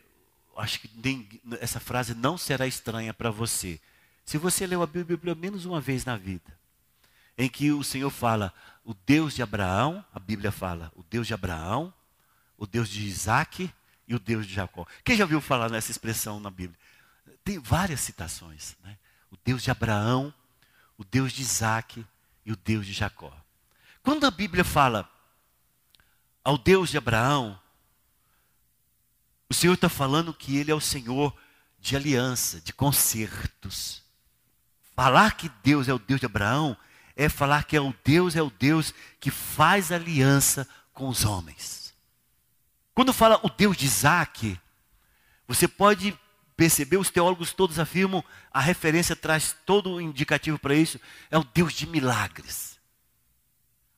[0.57, 1.27] acho que nem,
[1.59, 3.79] essa frase não será estranha para você.
[4.25, 6.57] Se você leu a Bíblia pelo menos uma vez na vida,
[7.37, 11.33] em que o Senhor fala, o Deus de Abraão, a Bíblia fala, o Deus de
[11.33, 11.93] Abraão,
[12.57, 13.71] o Deus de Isaac
[14.07, 14.85] e o Deus de Jacó.
[15.03, 16.79] Quem já ouviu falar nessa expressão na Bíblia?
[17.43, 18.75] Tem várias citações.
[18.83, 18.97] Né?
[19.29, 20.33] O Deus de Abraão,
[20.97, 22.05] o Deus de Isaac
[22.45, 23.35] e o Deus de Jacó.
[24.01, 25.09] Quando a Bíblia fala
[26.45, 27.59] ao Deus de Abraão,
[29.49, 31.35] o Senhor está falando que Ele é o Senhor
[31.79, 34.03] de aliança, de concertos.
[34.95, 36.77] Falar que Deus é o Deus de Abraão
[37.15, 41.93] é falar que é o Deus é o Deus que faz aliança com os homens.
[42.93, 44.59] Quando fala o Deus de Isaac,
[45.47, 46.17] você pode
[46.55, 51.43] perceber, os teólogos todos afirmam, a referência traz todo o indicativo para isso, é o
[51.43, 52.79] Deus de milagres.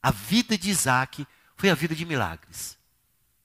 [0.02, 2.78] A vida de Isaac foi a vida de milagres.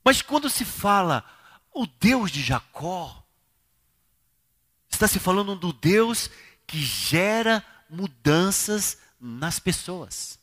[0.05, 1.25] Mas quando se fala
[1.73, 3.25] o Deus de Jacó,
[4.89, 6.31] está se falando do Deus
[6.67, 10.39] que gera mudanças nas pessoas.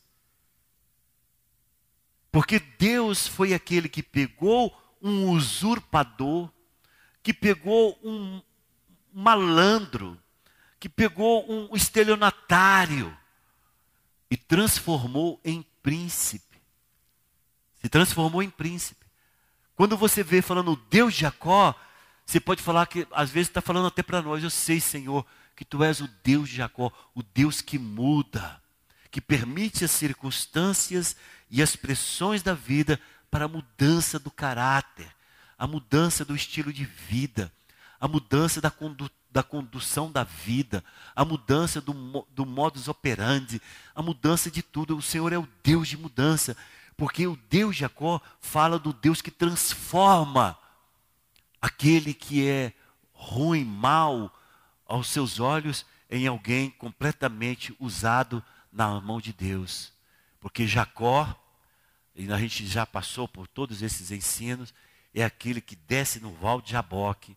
[2.32, 6.50] Porque Deus foi aquele que pegou um usurpador,
[7.22, 8.42] que pegou um
[9.12, 10.20] malandro,
[10.78, 13.16] que pegou um estelionatário
[14.30, 16.49] e transformou em príncipe
[17.80, 19.06] se transformou em príncipe.
[19.74, 21.74] Quando você vê falando Deus de Jacó,
[22.30, 25.64] Você pode falar que, às vezes, está falando até para nós, eu sei, Senhor, que
[25.64, 28.62] Tu és o Deus de Jacó, o Deus que muda,
[29.10, 31.16] que permite as circunstâncias
[31.50, 33.00] e as pressões da vida
[33.32, 35.12] para a mudança do caráter,
[35.58, 37.52] a mudança do estilo de vida,
[38.00, 40.84] a mudança da, condu da condução da vida,
[41.16, 43.60] a mudança do, do modus operandi,
[43.92, 44.96] a mudança de tudo.
[44.96, 46.56] O Senhor é o Deus de mudança,
[47.00, 50.58] porque o Deus de Jacó fala do Deus que transforma
[51.58, 52.74] aquele que é
[53.14, 54.30] ruim, mal
[54.86, 59.94] aos seus olhos, em alguém completamente usado na mão de Deus.
[60.40, 61.34] Porque Jacó,
[62.14, 64.74] e a gente já passou por todos esses ensinos,
[65.14, 67.34] é aquele que desce no val de Jaboque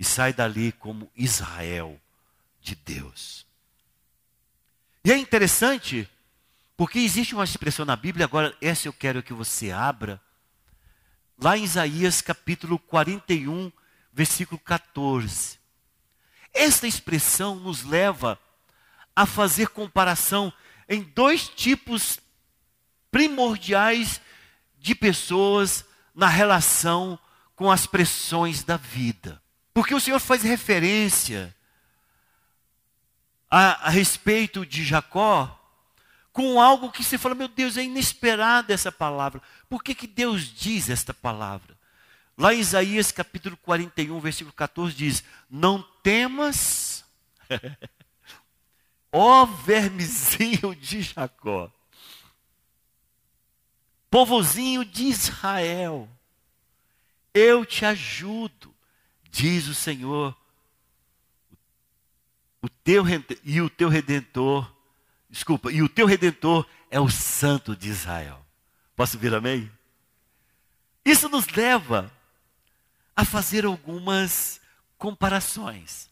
[0.00, 2.00] e sai dali como Israel
[2.62, 3.46] de Deus.
[5.04, 6.08] E é interessante,
[6.82, 10.20] porque existe uma expressão na Bíblia, agora essa eu quero que você abra,
[11.40, 13.70] lá em Isaías capítulo 41,
[14.12, 15.60] versículo 14.
[16.52, 18.36] Esta expressão nos leva
[19.14, 20.52] a fazer comparação
[20.88, 22.18] em dois tipos
[23.12, 24.20] primordiais
[24.76, 27.16] de pessoas na relação
[27.54, 29.40] com as pressões da vida.
[29.72, 31.54] Porque o Senhor faz referência
[33.48, 35.60] a, a respeito de Jacó
[36.32, 39.42] com algo que você fala, meu Deus, é inesperado essa palavra.
[39.68, 41.76] Por que, que Deus diz esta palavra?
[42.36, 47.04] Lá em Isaías capítulo 41, versículo 14 diz: Não temas,
[49.12, 51.70] ó vermezinho de Jacó,
[54.10, 56.08] povozinho de Israel,
[57.34, 58.72] eu te ajudo
[59.32, 60.36] diz o Senhor,
[62.60, 63.02] o teu
[63.42, 64.71] e o teu redentor,
[65.32, 68.44] desculpa, e o teu redentor é o santo de Israel.
[68.94, 69.72] Posso vir amém?
[71.02, 72.12] Isso nos leva
[73.16, 74.60] a fazer algumas
[74.98, 76.10] comparações.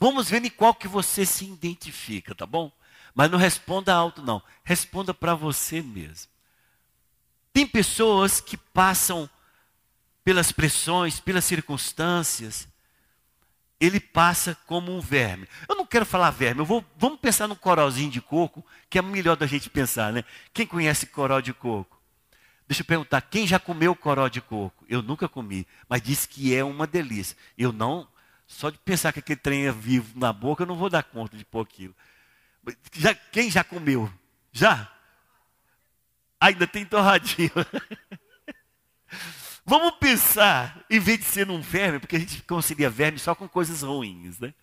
[0.00, 2.72] Vamos ver em qual que você se identifica, tá bom?
[3.14, 6.30] Mas não responda alto não, responda para você mesmo.
[7.52, 9.30] Tem pessoas que passam
[10.24, 12.68] pelas pressões, pelas circunstâncias,
[13.80, 15.48] ele passa como um verme.
[15.68, 19.02] Eu não quero falar verme, eu vou, vamos pensar no coralzinho de coco, que é
[19.02, 20.24] melhor da gente pensar, né?
[20.52, 21.98] Quem conhece coral de coco?
[22.66, 24.84] Deixa eu perguntar, quem já comeu coral de coco?
[24.88, 27.36] Eu nunca comi, mas disse que é uma delícia.
[27.56, 28.06] Eu não,
[28.46, 31.36] só de pensar que aquele trem é vivo na boca, eu não vou dar conta
[31.36, 31.94] de pôr aquilo.
[32.92, 34.12] Já, quem já comeu?
[34.52, 34.92] Já?
[36.40, 37.50] Ainda tem torradinho.
[39.68, 43.46] Vamos pensar, em vez de ser num verme, porque a gente concilia verme só com
[43.46, 44.54] coisas ruins, né?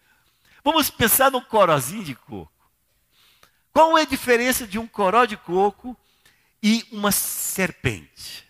[0.64, 2.52] Vamos pensar num corozinho de coco.
[3.72, 5.96] Qual é a diferença de um coró de coco
[6.60, 8.48] e uma serpente?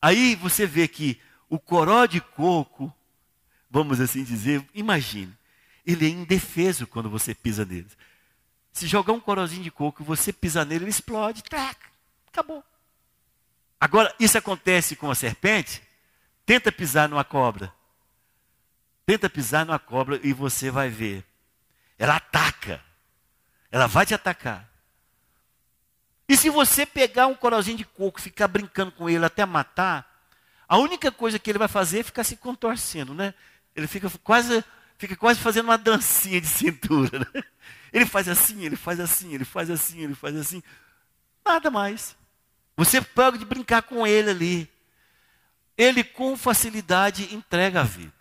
[0.00, 2.90] Aí você vê que o coró de coco,
[3.70, 5.36] vamos assim dizer, imagine,
[5.84, 7.90] ele é indefeso quando você pisa nele.
[8.72, 11.78] Se jogar um corozinho de coco e você pisar nele, ele explode, tac,
[12.28, 12.64] acabou.
[13.82, 15.82] Agora, isso acontece com a serpente?
[16.46, 17.74] Tenta pisar numa cobra.
[19.04, 21.24] Tenta pisar numa cobra e você vai ver.
[21.98, 22.80] Ela ataca.
[23.72, 24.70] Ela vai te atacar.
[26.28, 30.28] E se você pegar um coralzinho de coco e ficar brincando com ele até matar,
[30.68, 33.34] a única coisa que ele vai fazer é ficar se contorcendo, né?
[33.74, 34.64] Ele fica quase,
[34.96, 37.18] fica quase fazendo uma dancinha de cintura.
[37.18, 37.42] Né?
[37.92, 40.62] Ele faz assim, ele faz assim, ele faz assim, ele faz assim.
[41.44, 42.16] Nada mais.
[42.76, 44.72] Você pode brincar com ele ali.
[45.76, 48.12] Ele com facilidade entrega a vida.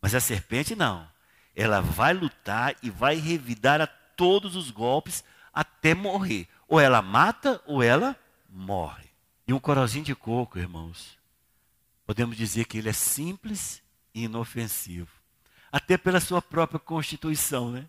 [0.00, 1.08] Mas a serpente não.
[1.54, 6.48] Ela vai lutar e vai revidar a todos os golpes até morrer.
[6.66, 8.16] Ou ela mata ou ela
[8.48, 9.08] morre.
[9.46, 11.18] E um coralzinho de coco, irmãos,
[12.06, 13.82] podemos dizer que ele é simples
[14.14, 15.10] e inofensivo.
[15.72, 17.86] Até pela sua própria constituição, né?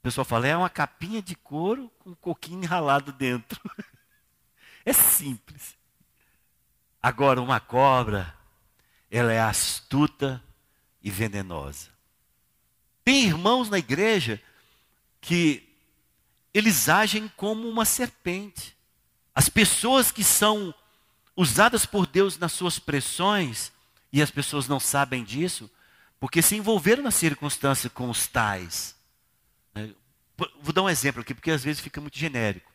[0.00, 3.60] O pessoal fala, é uma capinha de couro com um coquinho enralado dentro.
[4.82, 5.76] é simples.
[7.02, 8.34] Agora, uma cobra,
[9.10, 10.42] ela é astuta
[11.02, 11.90] e venenosa.
[13.04, 14.40] Tem irmãos na igreja
[15.20, 15.68] que
[16.54, 18.74] eles agem como uma serpente.
[19.34, 20.74] As pessoas que são
[21.36, 23.70] usadas por Deus nas suas pressões,
[24.10, 25.70] e as pessoas não sabem disso,
[26.18, 28.98] porque se envolveram na circunstância com os tais.
[30.60, 32.70] Vou dar um exemplo aqui, porque às vezes fica muito genérico.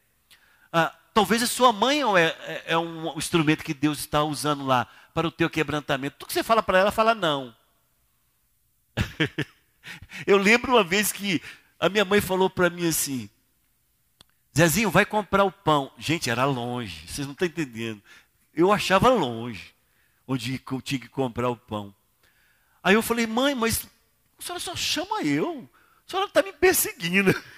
[0.72, 4.88] Ah, talvez a sua mãe é, é, é um instrumento que Deus está usando lá
[5.14, 6.18] para o teu quebrantamento.
[6.18, 7.56] Tudo que você fala para ela, fala não.
[10.28, 11.42] Eu lembro uma vez que
[11.80, 13.30] a minha mãe falou para mim assim:
[14.56, 15.92] Zezinho, vai comprar o pão.
[15.98, 18.02] Gente, era longe, vocês não estão entendendo.
[18.54, 19.74] Eu achava longe.
[20.28, 21.94] onde eu tinha que comprar o pão.
[22.82, 23.88] Aí eu falei, mãe, mas
[24.38, 25.70] a senhora só chama eu.
[26.08, 27.34] A senhora está me perseguindo.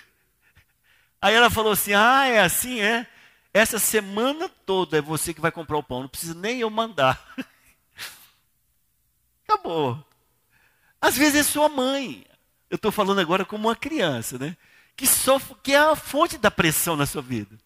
[1.22, 3.08] Aí ela falou assim: Ah, é assim, é?
[3.54, 7.20] Essa semana toda é você que vai comprar o pão, não precisa nem eu mandar.
[9.48, 10.06] Acabou.
[11.02, 12.26] Às vezes é sua mãe.
[12.70, 14.56] Eu estou falando agora como uma criança, né?
[14.96, 17.58] Que sofre, que é a fonte da pressão na sua vida.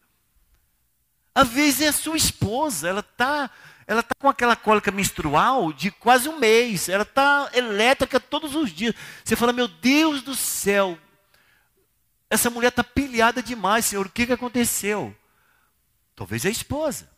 [1.33, 3.49] Às vezes é a sua esposa, ela está
[3.87, 8.71] ela tá com aquela cólica menstrual de quase um mês, ela está elétrica todos os
[8.71, 8.95] dias.
[9.23, 10.97] Você fala, meu Deus do céu,
[12.31, 15.13] essa mulher está pilhada demais, Senhor, o que, que aconteceu?
[16.15, 17.11] Talvez é a esposa.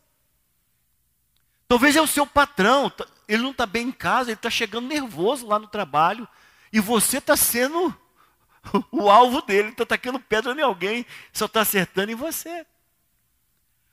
[1.68, 4.88] Talvez é o seu patrão, tá, ele não está bem em casa, ele está chegando
[4.88, 6.26] nervoso lá no trabalho,
[6.72, 7.96] e você está sendo
[8.90, 12.66] o alvo dele, está tacando pedra em alguém, só está acertando em você.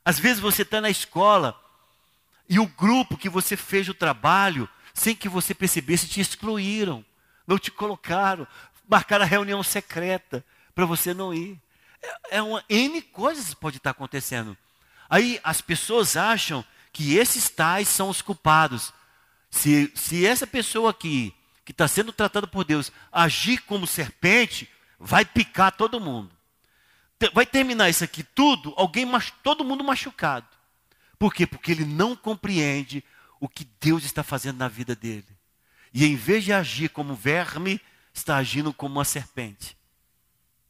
[0.03, 1.55] Às vezes você está na escola
[2.49, 7.05] e o grupo que você fez o trabalho, sem que você percebesse, te excluíram,
[7.45, 8.47] não te colocaram,
[8.89, 10.43] marcaram a reunião secreta
[10.74, 11.59] para você não ir.
[12.01, 14.57] É, é uma N coisas pode estar acontecendo.
[15.09, 18.93] Aí as pessoas acham que esses tais são os culpados.
[19.49, 21.34] Se, se essa pessoa aqui,
[21.65, 24.69] que está sendo tratada por Deus, agir como serpente,
[24.99, 26.32] vai picar todo mundo.
[27.34, 29.05] Vai terminar isso aqui tudo, alguém,
[29.43, 30.47] todo mundo machucado.
[31.19, 31.45] Por quê?
[31.45, 33.03] Porque ele não compreende
[33.39, 35.28] o que Deus está fazendo na vida dele.
[35.93, 37.80] E em vez de agir como verme,
[38.13, 39.76] está agindo como uma serpente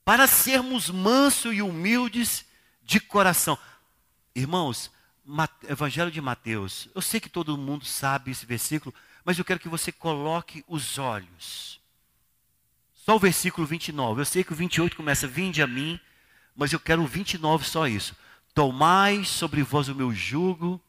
[0.04, 2.45] para sermos mansos e humildes
[2.84, 3.58] de coração.
[4.36, 4.91] Irmãos,
[5.68, 8.93] Evangelho de Mateus, eu sei que todo mundo sabe esse versículo,
[9.24, 11.80] mas eu quero que você coloque os olhos.
[12.93, 14.22] Só o versículo 29.
[14.22, 15.99] Eu sei que o 28 começa, vinde a mim,
[16.56, 18.16] mas eu quero o 29 só isso.
[18.54, 20.82] Tomai sobre vós o meu jugo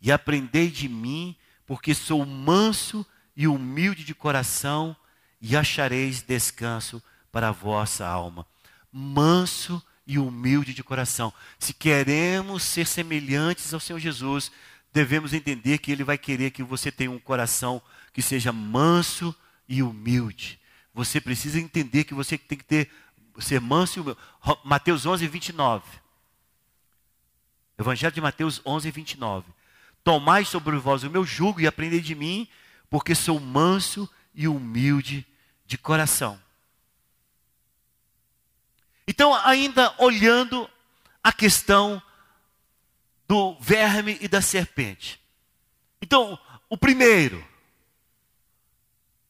[0.00, 3.04] e aprendei de mim, porque sou manso
[3.36, 4.96] e humilde de coração,
[5.40, 8.46] e achareis descanso para a vossa alma.
[8.92, 11.32] Manso e humilde de coração.
[11.58, 14.50] Se queremos ser semelhantes ao Senhor Jesus,
[14.92, 19.34] devemos entender que Ele vai querer que você tenha um coração que seja manso
[19.68, 20.58] e humilde.
[20.94, 22.90] Você precisa entender que você tem que ter,
[23.38, 24.20] ser manso e humilde.
[24.64, 25.84] Mateus 11, 29.
[27.78, 29.52] Evangelho de Mateus 11, 29.
[30.02, 32.48] Tomai sobre vós o meu jugo e aprendei de mim,
[32.88, 35.26] porque sou manso e humilde
[35.66, 36.40] de coração.
[39.08, 40.68] Então, ainda olhando
[41.24, 42.00] a questão
[43.26, 45.18] do verme e da serpente.
[46.02, 46.38] Então,
[46.68, 47.42] o primeiro,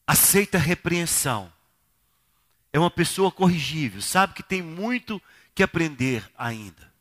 [0.05, 1.51] aceita a repreensão.
[2.73, 5.19] É uma pessoa corrigível, sabe que tem muito
[5.55, 6.93] que aprender ainda.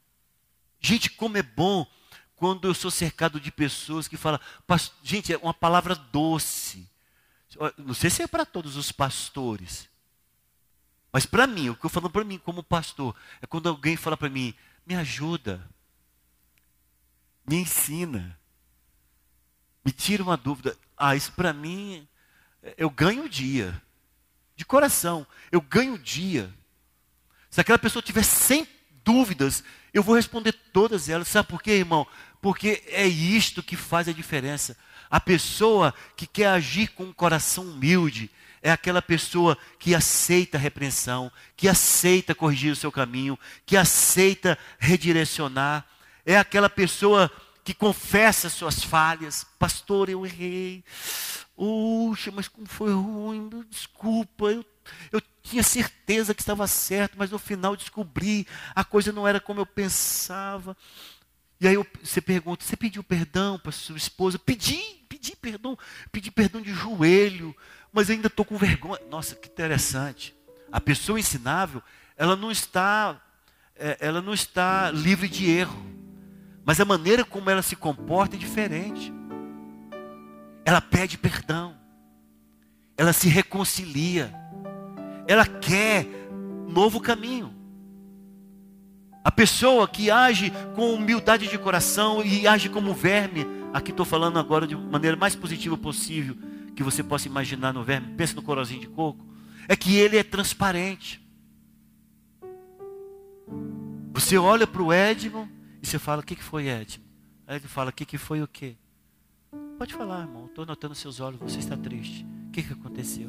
[0.81, 1.85] Gente, como é bom
[2.37, 4.39] quando eu sou cercado de pessoas que falam,
[5.03, 6.89] gente, é uma palavra doce.
[7.76, 9.89] Não sei se é para todos os pastores,
[11.12, 14.16] mas para mim, o que eu falo para mim como pastor, é quando alguém fala
[14.16, 14.54] para mim,
[14.86, 15.68] me ajuda,
[17.46, 18.38] me ensina,
[19.84, 20.76] me tira uma dúvida.
[20.96, 22.06] Ah, isso para mim,
[22.76, 23.80] eu ganho o dia,
[24.54, 26.52] de coração, eu ganho o dia.
[27.50, 28.68] Se aquela pessoa tiver 100
[29.04, 31.28] dúvidas, eu vou responder todas elas.
[31.28, 32.06] Sabe por quê, irmão?
[32.42, 34.76] Porque é isto que faz a diferença.
[35.09, 38.30] A pessoa que quer agir com um coração humilde,
[38.62, 44.59] é aquela pessoa que aceita a repreensão, que aceita corrigir o seu caminho, que aceita
[44.78, 45.86] redirecionar.
[46.24, 47.30] É aquela pessoa
[47.64, 49.46] que confessa suas falhas.
[49.59, 50.84] Pastor, eu errei.
[51.54, 53.50] Puxa, mas como foi ruim.
[53.68, 54.64] Desculpa, eu,
[55.12, 59.61] eu tinha certeza que estava certo, mas no final descobri, a coisa não era como
[59.61, 60.76] eu pensava.
[61.61, 64.38] E aí você pergunta, você pediu perdão para sua esposa?
[64.38, 65.76] Pedi, pedi perdão,
[66.12, 67.54] pedi perdão de joelho
[67.93, 69.01] mas ainda estou com vergonha.
[69.11, 70.34] Nossa, que interessante.
[70.70, 71.82] A pessoa ensinável,
[72.16, 73.20] ela não está,
[73.76, 75.84] é, ela não está livre de erro,
[76.64, 79.12] mas a maneira como ela se comporta é diferente.
[80.64, 81.74] Ela pede perdão,
[82.97, 84.34] ela se reconcilia,
[85.26, 86.07] ela quer
[86.68, 87.55] novo caminho.
[89.24, 94.39] A pessoa que age com humildade de coração e age como verme, aqui estou falando
[94.39, 96.36] agora de maneira mais positiva possível,
[96.79, 99.26] que você possa imaginar no verme, pensa no corozinho de coco,
[99.66, 101.20] é que ele é transparente.
[104.12, 105.51] Você olha para o Edmo
[105.83, 107.03] e você fala, o que, que foi Edmo?
[107.49, 108.76] Aí ele fala, o que, que foi o quê?
[109.76, 112.24] Pode falar, irmão, estou notando seus olhos, você está triste.
[112.47, 113.29] O que, que aconteceu?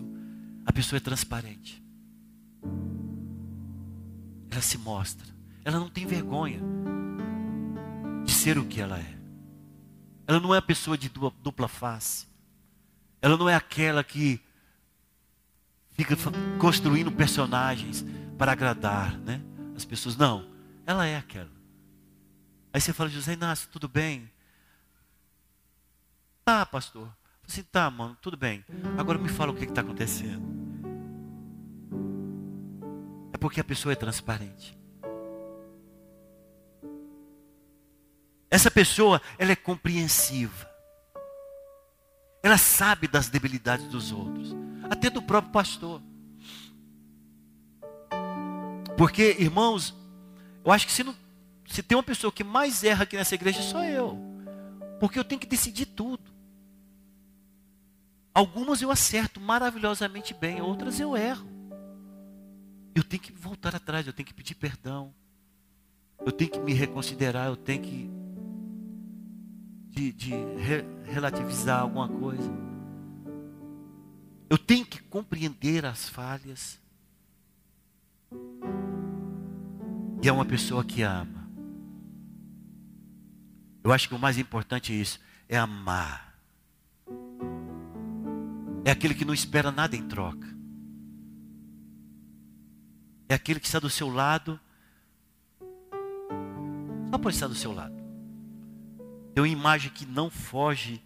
[0.64, 1.84] A pessoa é transparente.
[4.52, 5.26] Ela se mostra.
[5.66, 6.62] Ela não tem vergonha
[8.24, 9.18] de ser o que ela é.
[10.28, 12.28] Ela não é a pessoa de dupla face.
[13.22, 14.41] Ela não é aquela que
[15.91, 16.15] fica
[16.57, 18.05] construindo personagens
[18.38, 19.41] para agradar, né?
[19.76, 20.49] As pessoas não.
[20.86, 21.51] Ela é aquela.
[22.72, 24.32] Aí você fala, José Inácio, tudo bem?
[26.45, 27.11] Tá, pastor.
[27.47, 28.63] Assim, tá, mano, tudo bem.
[28.97, 30.47] Agora me fala o que está acontecendo.
[33.34, 34.78] É porque a pessoa é transparente.
[38.51, 40.68] Essa pessoa, ela é compreensiva.
[42.42, 44.56] Ela sabe das debilidades dos outros,
[44.90, 46.02] até do próprio pastor.
[48.98, 49.96] Porque, irmãos,
[50.64, 51.16] eu acho que se, não,
[51.66, 54.18] se tem uma pessoa que mais erra aqui nessa igreja, sou eu.
[55.00, 56.24] Porque eu tenho que decidir tudo.
[58.34, 61.48] Algumas eu acerto maravilhosamente bem, outras eu erro.
[62.96, 65.14] Eu tenho que voltar atrás, eu tenho que pedir perdão.
[66.26, 68.10] Eu tenho que me reconsiderar, eu tenho que
[69.90, 72.52] de, de re, relativizar alguma coisa.
[74.50, 76.80] Eu tenho que compreender as falhas.
[80.22, 81.48] E é uma pessoa que ama.
[83.84, 86.36] Eu acho que o mais importante é isso, é amar.
[88.84, 90.48] É aquele que não espera nada em troca.
[93.28, 94.60] É aquele que está do seu lado,
[97.12, 97.99] só por estar do seu lado.
[99.40, 101.02] Tem uma imagem que não foge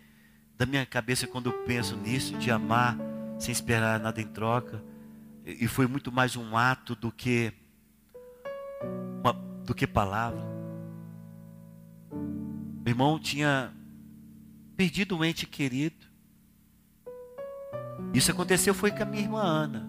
[0.57, 2.97] da minha cabeça quando eu penso nisso, de amar
[3.37, 4.83] sem esperar nada em troca.
[5.45, 7.53] E foi muito mais um ato do que
[9.19, 10.41] uma, do que palavra.
[12.11, 13.71] O irmão tinha
[14.75, 16.07] perdido um ente querido.
[18.15, 19.87] Isso aconteceu foi com a minha irmã Ana.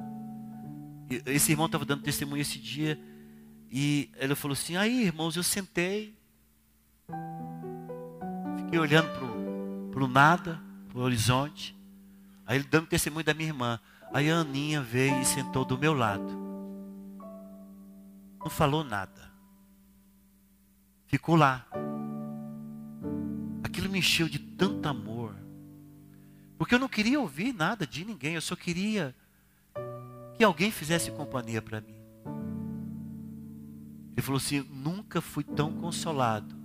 [1.24, 3.00] Esse irmão estava dando testemunho esse dia
[3.70, 6.14] e ele falou assim: aí, irmãos, eu sentei
[8.74, 9.08] Fiquei olhando
[9.92, 11.78] para o nada, para o horizonte.
[12.44, 13.78] Aí ele dando testemunho da minha irmã.
[14.12, 16.36] Aí a Aninha veio e sentou do meu lado.
[18.40, 19.30] Não falou nada.
[21.06, 21.64] Ficou lá.
[23.62, 25.36] Aquilo me encheu de tanto amor.
[26.58, 28.34] Porque eu não queria ouvir nada de ninguém.
[28.34, 29.14] Eu só queria
[30.36, 31.94] que alguém fizesse companhia para mim.
[34.16, 36.63] Ele falou assim: nunca fui tão consolado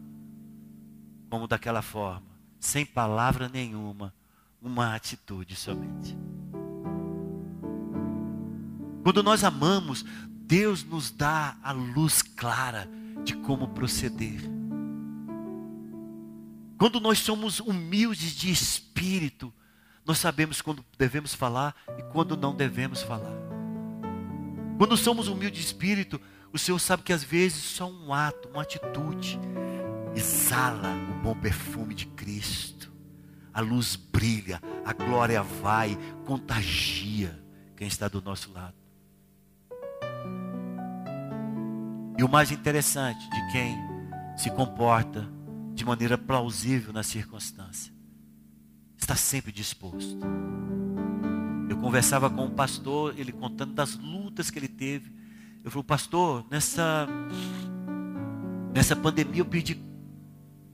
[1.30, 2.24] como daquela forma,
[2.60, 4.14] sem palavra nenhuma,
[4.62, 6.18] uma atitude somente.
[9.04, 12.90] Quando nós amamos, Deus nos dá a luz clara
[13.24, 14.42] de como proceder.
[16.78, 19.54] Quando nós somos humildes de espírito,
[20.06, 23.36] nós sabemos quando devemos falar e quando não devemos falar.
[24.78, 26.20] Quando somos humildes de espírito,
[26.52, 29.40] o Senhor sabe que às vezes só um ato, uma atitude,
[30.20, 32.92] exala o bom perfume de Cristo.
[33.54, 37.42] A luz brilha, a glória vai, contagia
[37.76, 38.76] quem está do nosso lado.
[42.18, 43.78] E o mais interessante de quem
[44.38, 45.28] se comporta
[45.74, 47.94] de maneira plausível na circunstância,
[48.98, 50.20] está sempre disposto.
[51.70, 55.12] Eu conversava com um pastor, ele contando das lutas que ele teve.
[55.64, 57.08] Eu falei, pastor, nessa,
[58.74, 59.89] nessa pandemia eu perdi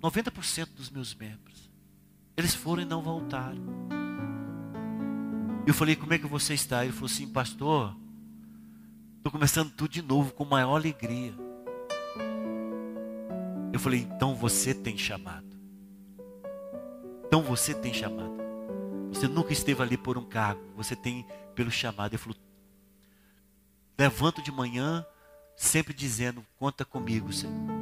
[0.06, 1.72] 90% dos meus membros.
[2.38, 3.64] Eles foram e não voltaram.
[5.66, 6.84] Eu falei, como é que você está?
[6.84, 7.95] Ele falou assim, pastor,
[9.18, 11.34] estou começando tudo de novo com maior alegria.
[13.74, 15.58] Eu falei, então você tem chamado.
[17.26, 18.36] Então você tem chamado.
[19.12, 21.26] Você nunca esteve ali por um cargo, você tem
[21.56, 22.12] pelo chamado.
[22.12, 22.38] Ele falou,
[23.97, 25.03] levanto de manhã,
[25.58, 27.74] sempre dizendo, conta comigo, Senhor.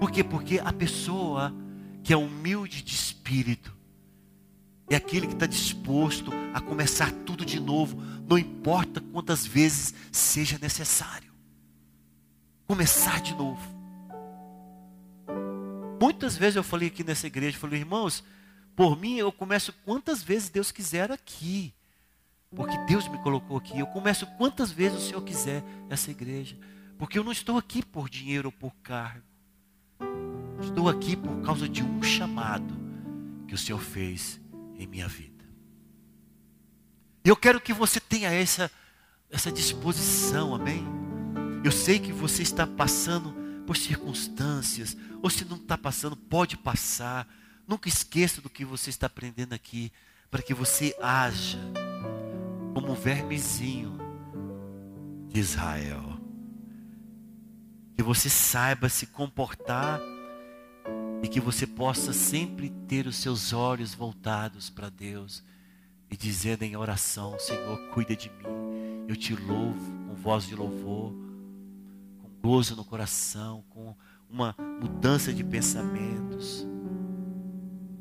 [0.00, 0.24] Por quê?
[0.24, 1.54] Porque a pessoa
[2.02, 3.76] que é humilde de espírito
[4.88, 10.58] é aquele que está disposto a começar tudo de novo, não importa quantas vezes seja
[10.58, 11.30] necessário.
[12.66, 13.60] Começar de novo.
[16.00, 18.24] Muitas vezes eu falei aqui nessa igreja, falei, irmãos,
[18.74, 21.74] por mim eu começo quantas vezes Deus quiser aqui.
[22.56, 23.78] Porque Deus me colocou aqui.
[23.78, 26.56] Eu começo quantas vezes o Senhor quiser essa igreja.
[26.98, 29.29] Porque eu não estou aqui por dinheiro ou por cargo.
[30.62, 32.74] Estou aqui por causa de um chamado
[33.46, 34.40] que o Senhor fez
[34.78, 35.44] em minha vida.
[37.24, 38.70] Eu quero que você tenha essa,
[39.30, 40.84] essa disposição, amém?
[41.62, 43.34] Eu sei que você está passando
[43.66, 47.28] por circunstâncias, ou se não está passando, pode passar.
[47.66, 49.92] Nunca esqueça do que você está aprendendo aqui,
[50.30, 51.58] para que você haja
[52.74, 53.98] como um vermezinho
[55.28, 56.19] de Israel.
[58.00, 60.00] Que você saiba se comportar
[61.22, 65.44] E que você possa sempre ter os seus olhos voltados para Deus
[66.10, 69.04] e dizendo em oração: Senhor, cuida de mim.
[69.06, 71.12] Eu te louvo com voz de louvor,
[72.22, 73.94] com gozo no coração, com
[74.30, 76.66] uma mudança de pensamentos,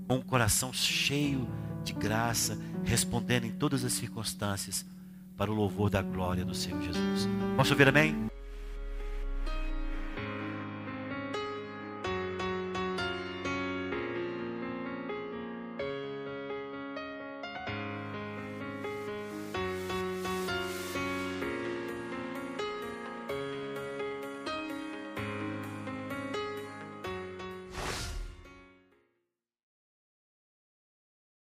[0.08, 1.46] com um coração cheio
[1.84, 4.86] de graça, respondendo em todas as circunstâncias
[5.36, 7.28] para o louvor da glória do Senhor Jesus.
[7.58, 8.30] Posso ouvir amém?